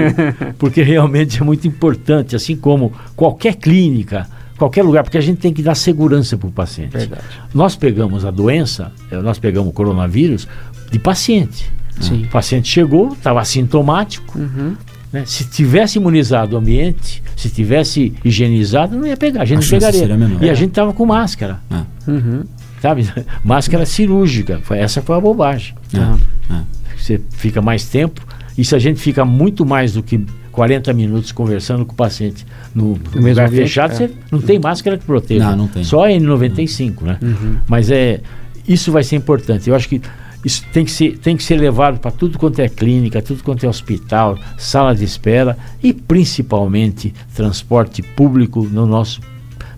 porque 0.58 0.82
realmente 0.82 1.40
é 1.40 1.44
muito 1.44 1.66
importante, 1.66 2.36
assim 2.36 2.54
como 2.54 2.92
qualquer 3.16 3.54
clínica, 3.54 4.28
qualquer 4.58 4.82
lugar, 4.82 5.04
porque 5.04 5.16
a 5.16 5.22
gente 5.22 5.38
tem 5.38 5.54
que 5.54 5.62
dar 5.62 5.74
segurança 5.74 6.36
para 6.36 6.48
o 6.48 6.52
paciente. 6.52 6.92
Verdade. 6.92 7.22
Nós 7.54 7.74
pegamos 7.74 8.26
a 8.26 8.30
doença, 8.30 8.92
eh, 9.10 9.16
nós 9.16 9.38
pegamos 9.38 9.70
o 9.70 9.72
coronavírus 9.72 10.46
de 10.92 10.98
paciente. 10.98 11.72
Sim. 11.98 12.24
O 12.24 12.28
paciente 12.28 12.68
chegou, 12.68 13.14
estava 13.14 13.40
assintomático. 13.40 14.38
Uhum. 14.38 14.76
Né? 15.14 15.22
Se 15.26 15.44
tivesse 15.44 15.96
imunizado 15.96 16.56
o 16.56 16.58
ambiente, 16.58 17.22
se 17.36 17.48
tivesse 17.48 18.12
higienizado, 18.24 18.96
não 18.96 19.06
ia 19.06 19.16
pegar. 19.16 19.42
A 19.42 19.44
gente 19.44 19.72
a 19.72 19.78
não 19.78 19.90
pegaria. 19.92 20.38
E 20.40 20.50
a 20.50 20.54
gente 20.54 20.70
estava 20.70 20.92
com 20.92 21.06
máscara. 21.06 21.60
Ah. 21.70 21.84
Uhum. 22.08 22.42
Sabe? 22.82 23.08
Máscara 23.44 23.86
cirúrgica. 23.86 24.60
Essa 24.70 25.00
foi 25.00 25.16
a 25.16 25.20
bobagem. 25.20 25.72
Ah. 25.94 26.16
Ah. 26.50 26.64
Você 26.98 27.20
fica 27.30 27.62
mais 27.62 27.84
tempo. 27.84 28.26
E 28.58 28.64
se 28.64 28.74
a 28.74 28.78
gente 28.80 29.00
fica 29.00 29.24
muito 29.24 29.64
mais 29.64 29.92
do 29.92 30.02
que 30.02 30.20
40 30.50 30.92
minutos 30.92 31.30
conversando 31.30 31.86
com 31.86 31.92
o 31.92 31.96
paciente 31.96 32.44
no, 32.74 32.98
no 33.14 33.28
lugar 33.28 33.48
fechado, 33.48 33.92
é. 33.92 33.94
você 33.94 34.10
não 34.32 34.40
tem 34.40 34.58
máscara 34.58 34.98
que 34.98 35.04
proteja. 35.04 35.50
Não, 35.50 35.58
não 35.58 35.68
tem. 35.68 35.84
Só 35.84 36.08
N95, 36.08 37.02
né? 37.02 37.18
Uhum. 37.22 37.58
Mas 37.68 37.88
é, 37.88 38.20
isso 38.66 38.90
vai 38.90 39.04
ser 39.04 39.14
importante. 39.14 39.70
Eu 39.70 39.76
acho 39.76 39.88
que 39.88 40.02
isso 40.44 40.62
tem 40.72 40.84
que 40.84 40.90
ser, 40.90 41.18
tem 41.18 41.36
que 41.36 41.42
ser 41.42 41.56
levado 41.56 41.98
para 41.98 42.10
tudo 42.10 42.38
quanto 42.38 42.60
é 42.60 42.68
clínica, 42.68 43.22
tudo 43.22 43.42
quanto 43.42 43.64
é 43.64 43.68
hospital, 43.68 44.38
sala 44.58 44.94
de 44.94 45.04
espera 45.04 45.56
e 45.82 45.92
principalmente 45.92 47.14
transporte 47.34 48.02
público 48.02 48.62
no 48.62 48.84
nosso, 48.84 49.20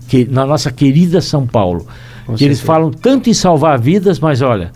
que, 0.08 0.24
na 0.24 0.44
nossa 0.44 0.72
querida 0.72 1.20
São 1.20 1.46
Paulo. 1.46 1.86
Com 2.26 2.32
que 2.32 2.38
certeza. 2.40 2.44
eles 2.44 2.60
falam 2.60 2.90
tanto 2.90 3.30
em 3.30 3.34
salvar 3.34 3.78
vidas, 3.78 4.18
mas 4.18 4.42
olha, 4.42 4.72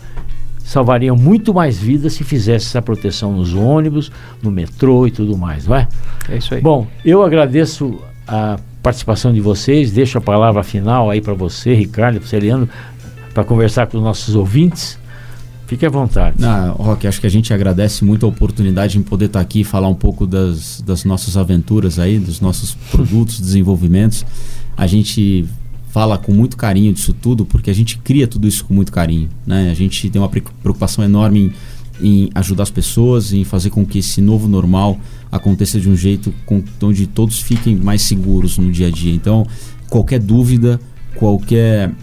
salvariam 0.63 1.17
muito 1.17 1.53
mais 1.53 1.77
vidas 1.77 2.13
se 2.13 2.23
fizesse 2.23 2.67
essa 2.67 2.81
proteção 2.81 3.33
nos 3.33 3.53
ônibus, 3.53 4.09
no 4.41 4.49
metrô 4.49 5.05
e 5.05 5.11
tudo 5.11 5.37
mais, 5.37 5.67
não 5.67 5.75
é? 5.75 5.87
É 6.29 6.37
isso 6.37 6.53
aí. 6.53 6.61
Bom, 6.61 6.87
eu 7.03 7.21
agradeço 7.21 7.99
a 8.25 8.57
participação 8.81 9.33
de 9.33 9.41
vocês, 9.41 9.91
deixo 9.91 10.17
a 10.17 10.21
palavra 10.21 10.63
final 10.63 11.09
aí 11.09 11.19
para 11.19 11.33
você, 11.33 11.73
Ricardo, 11.73 12.19
para 12.19 12.27
você, 12.27 12.39
Leandro, 12.39 12.69
para 13.33 13.43
conversar 13.43 13.87
com 13.87 13.97
os 13.97 14.03
nossos 14.03 14.33
ouvintes. 14.33 15.00
Fique 15.71 15.85
à 15.85 15.89
vontade. 15.89 16.35
Ah, 16.43 16.75
Roque, 16.77 17.07
acho 17.07 17.21
que 17.21 17.27
a 17.27 17.29
gente 17.29 17.53
agradece 17.53 18.03
muito 18.03 18.25
a 18.25 18.29
oportunidade 18.29 18.97
em 18.97 19.01
poder 19.01 19.27
estar 19.27 19.39
aqui 19.39 19.61
e 19.61 19.63
falar 19.63 19.87
um 19.87 19.95
pouco 19.95 20.27
das, 20.27 20.83
das 20.85 21.05
nossas 21.05 21.37
aventuras 21.37 21.97
aí, 21.97 22.19
dos 22.19 22.41
nossos 22.41 22.75
produtos, 22.91 23.39
desenvolvimentos. 23.39 24.25
A 24.75 24.85
gente 24.85 25.45
fala 25.89 26.17
com 26.17 26.33
muito 26.33 26.57
carinho 26.57 26.91
disso 26.91 27.13
tudo, 27.13 27.45
porque 27.45 27.69
a 27.69 27.73
gente 27.73 27.97
cria 27.99 28.27
tudo 28.27 28.49
isso 28.49 28.65
com 28.65 28.73
muito 28.73 28.91
carinho. 28.91 29.29
Né? 29.47 29.71
A 29.71 29.73
gente 29.73 30.09
tem 30.09 30.21
uma 30.21 30.27
preocupação 30.27 31.05
enorme 31.05 31.53
em, 32.01 32.25
em 32.25 32.29
ajudar 32.35 32.63
as 32.63 32.69
pessoas, 32.69 33.31
em 33.31 33.45
fazer 33.45 33.69
com 33.69 33.85
que 33.85 33.99
esse 33.99 34.19
novo 34.19 34.49
normal 34.49 34.99
aconteça 35.31 35.79
de 35.79 35.89
um 35.89 35.95
jeito 35.95 36.33
com, 36.45 36.61
onde 36.83 37.07
todos 37.07 37.39
fiquem 37.39 37.77
mais 37.77 38.01
seguros 38.01 38.57
no 38.57 38.69
dia 38.69 38.87
a 38.87 38.91
dia. 38.91 39.13
Então, 39.13 39.47
qualquer 39.89 40.19
dúvida, 40.19 40.81
qualquer 41.15 41.93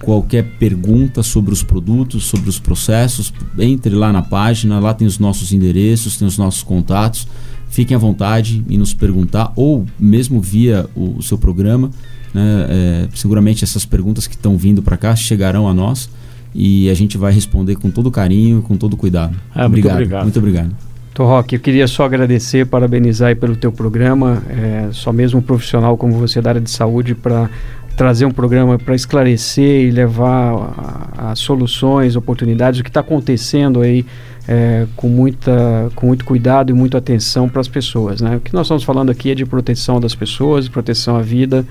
qualquer 0.00 0.44
pergunta 0.58 1.22
sobre 1.22 1.52
os 1.52 1.62
produtos, 1.62 2.24
sobre 2.24 2.48
os 2.48 2.58
processos, 2.58 3.32
entre 3.58 3.94
lá 3.94 4.12
na 4.12 4.22
página, 4.22 4.78
lá 4.78 4.94
tem 4.94 5.06
os 5.06 5.18
nossos 5.18 5.52
endereços, 5.52 6.16
tem 6.16 6.26
os 6.26 6.38
nossos 6.38 6.62
contatos. 6.62 7.26
Fiquem 7.68 7.94
à 7.94 7.98
vontade 7.98 8.62
em 8.68 8.76
nos 8.76 8.92
perguntar 8.92 9.52
ou 9.56 9.86
mesmo 9.98 10.40
via 10.40 10.86
o, 10.94 11.16
o 11.18 11.22
seu 11.22 11.38
programa. 11.38 11.90
Né? 12.34 12.66
É, 12.68 13.08
seguramente 13.14 13.64
essas 13.64 13.84
perguntas 13.84 14.26
que 14.26 14.34
estão 14.34 14.56
vindo 14.56 14.82
para 14.82 14.96
cá 14.96 15.14
chegarão 15.16 15.68
a 15.68 15.74
nós 15.74 16.08
e 16.54 16.88
a 16.90 16.94
gente 16.94 17.16
vai 17.16 17.32
responder 17.32 17.76
com 17.76 17.90
todo 17.90 18.10
carinho, 18.10 18.62
com 18.62 18.76
todo 18.76 18.96
cuidado. 18.96 19.36
Ah, 19.54 19.66
obrigado. 19.66 19.94
Muito 19.94 20.02
obrigado. 20.02 20.22
Muito 20.22 20.38
obrigado. 20.38 20.92
Torroque, 21.14 21.56
eu 21.56 21.60
queria 21.60 21.86
só 21.86 22.04
agradecer, 22.04 22.66
parabenizar 22.66 23.36
pelo 23.36 23.54
teu 23.54 23.70
programa. 23.70 24.42
É, 24.48 24.88
só 24.92 25.12
mesmo 25.12 25.40
um 25.40 25.42
profissional 25.42 25.96
como 25.96 26.14
você 26.14 26.40
da 26.40 26.50
área 26.50 26.60
de 26.60 26.70
saúde 26.70 27.14
para 27.14 27.50
trazer 27.96 28.24
um 28.24 28.30
programa 28.30 28.78
para 28.78 28.94
esclarecer 28.94 29.88
e 29.88 29.90
levar 29.90 31.12
as 31.18 31.38
soluções, 31.38 32.16
oportunidades, 32.16 32.80
o 32.80 32.82
que 32.82 32.90
está 32.90 33.00
acontecendo 33.00 33.80
aí 33.80 34.04
é, 34.48 34.86
com, 34.96 35.08
muita, 35.08 35.90
com 35.94 36.06
muito 36.06 36.24
cuidado 36.24 36.70
e 36.70 36.72
muita 36.72 36.98
atenção 36.98 37.48
para 37.48 37.60
as 37.60 37.68
pessoas. 37.68 38.20
Né? 38.20 38.36
O 38.36 38.40
que 38.40 38.52
nós 38.52 38.66
estamos 38.66 38.82
falando 38.82 39.10
aqui 39.10 39.30
é 39.30 39.34
de 39.34 39.44
proteção 39.44 40.00
das 40.00 40.14
pessoas, 40.14 40.68
proteção 40.68 41.16
à 41.16 41.22
vida 41.22 41.64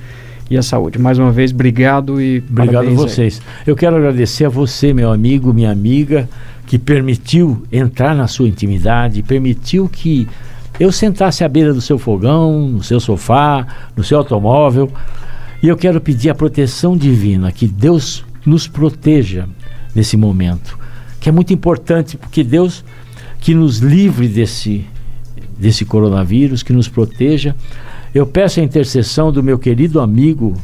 e 0.50 0.58
à 0.58 0.62
saúde. 0.62 1.00
Mais 1.00 1.18
uma 1.18 1.32
vez, 1.32 1.52
obrigado 1.52 2.22
e 2.22 2.44
obrigado 2.50 2.88
a 2.88 2.92
vocês. 2.92 3.42
Aí. 3.46 3.64
Eu 3.68 3.76
quero 3.76 3.96
agradecer 3.96 4.46
a 4.46 4.50
você, 4.50 4.94
meu 4.94 5.12
amigo, 5.12 5.54
minha 5.54 5.72
amiga, 5.72 6.30
que 6.68 6.78
permitiu 6.78 7.64
entrar 7.72 8.16
na 8.16 8.28
sua 8.28 8.48
intimidade, 8.48 9.24
permitiu 9.24 9.90
que 9.90 10.28
eu 10.80 10.92
sentasse 10.92 11.44
à 11.44 11.50
beira 11.50 11.74
do 11.74 11.82
seu 11.82 11.98
fogão, 11.98 12.68
no 12.68 12.84
seu 12.84 13.00
sofá, 13.00 13.66
no 13.96 14.04
seu 14.04 14.18
automóvel. 14.18 14.92
E 15.62 15.68
eu 15.68 15.78
quero 15.78 16.02
pedir 16.02 16.30
a 16.30 16.36
proteção 16.36 16.98
divina, 16.98 17.52
que 17.52 17.68
Deus 17.68 18.26
nos 18.46 18.68
proteja 18.68 19.48
nesse 19.94 20.18
momento, 20.18 20.78
que 21.20 21.30
é 21.30 21.32
muito 21.32 21.54
importante, 21.54 22.18
porque 22.18 22.44
Deus 22.44 22.84
que 23.40 23.54
nos 23.54 23.78
livre 23.78 24.28
desse 24.28 24.86
desse 25.58 25.86
coronavírus, 25.86 26.64
que 26.64 26.74
nos 26.74 26.88
proteja 26.88 27.56
eu 28.14 28.28
peço 28.28 28.60
a 28.60 28.64
intercessão 28.64 29.32
do 29.32 29.42
meu 29.42 29.58
querido 29.58 30.02
amigo 30.02 30.60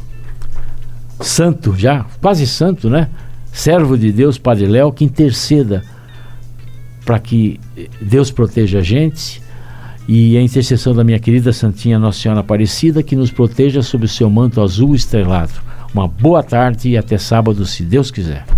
santo, 1.20 1.74
já 1.76 2.04
quase 2.20 2.46
santo, 2.46 2.90
né? 2.90 3.08
Servo 3.50 3.96
de 3.96 4.12
Deus, 4.12 4.36
Padre 4.36 4.66
Léo, 4.66 4.92
que 4.92 5.04
interceda 5.04 5.82
para 7.06 7.18
que 7.18 7.58
Deus 8.00 8.30
proteja 8.30 8.80
a 8.80 8.82
gente 8.82 9.40
e 10.08 10.38
a 10.38 10.42
intercessão 10.42 10.94
da 10.94 11.04
minha 11.04 11.18
querida 11.18 11.52
Santinha 11.52 11.98
Nossa 11.98 12.18
Senhora 12.18 12.40
Aparecida, 12.40 13.02
que 13.02 13.14
nos 13.14 13.30
proteja 13.30 13.82
sob 13.82 14.06
o 14.06 14.08
seu 14.08 14.30
manto 14.30 14.62
azul 14.62 14.94
estrelado. 14.94 15.52
Uma 15.92 16.08
boa 16.08 16.42
tarde 16.42 16.88
e 16.88 16.96
até 16.96 17.18
sábado, 17.18 17.66
se 17.66 17.82
Deus 17.82 18.10
quiser. 18.10 18.57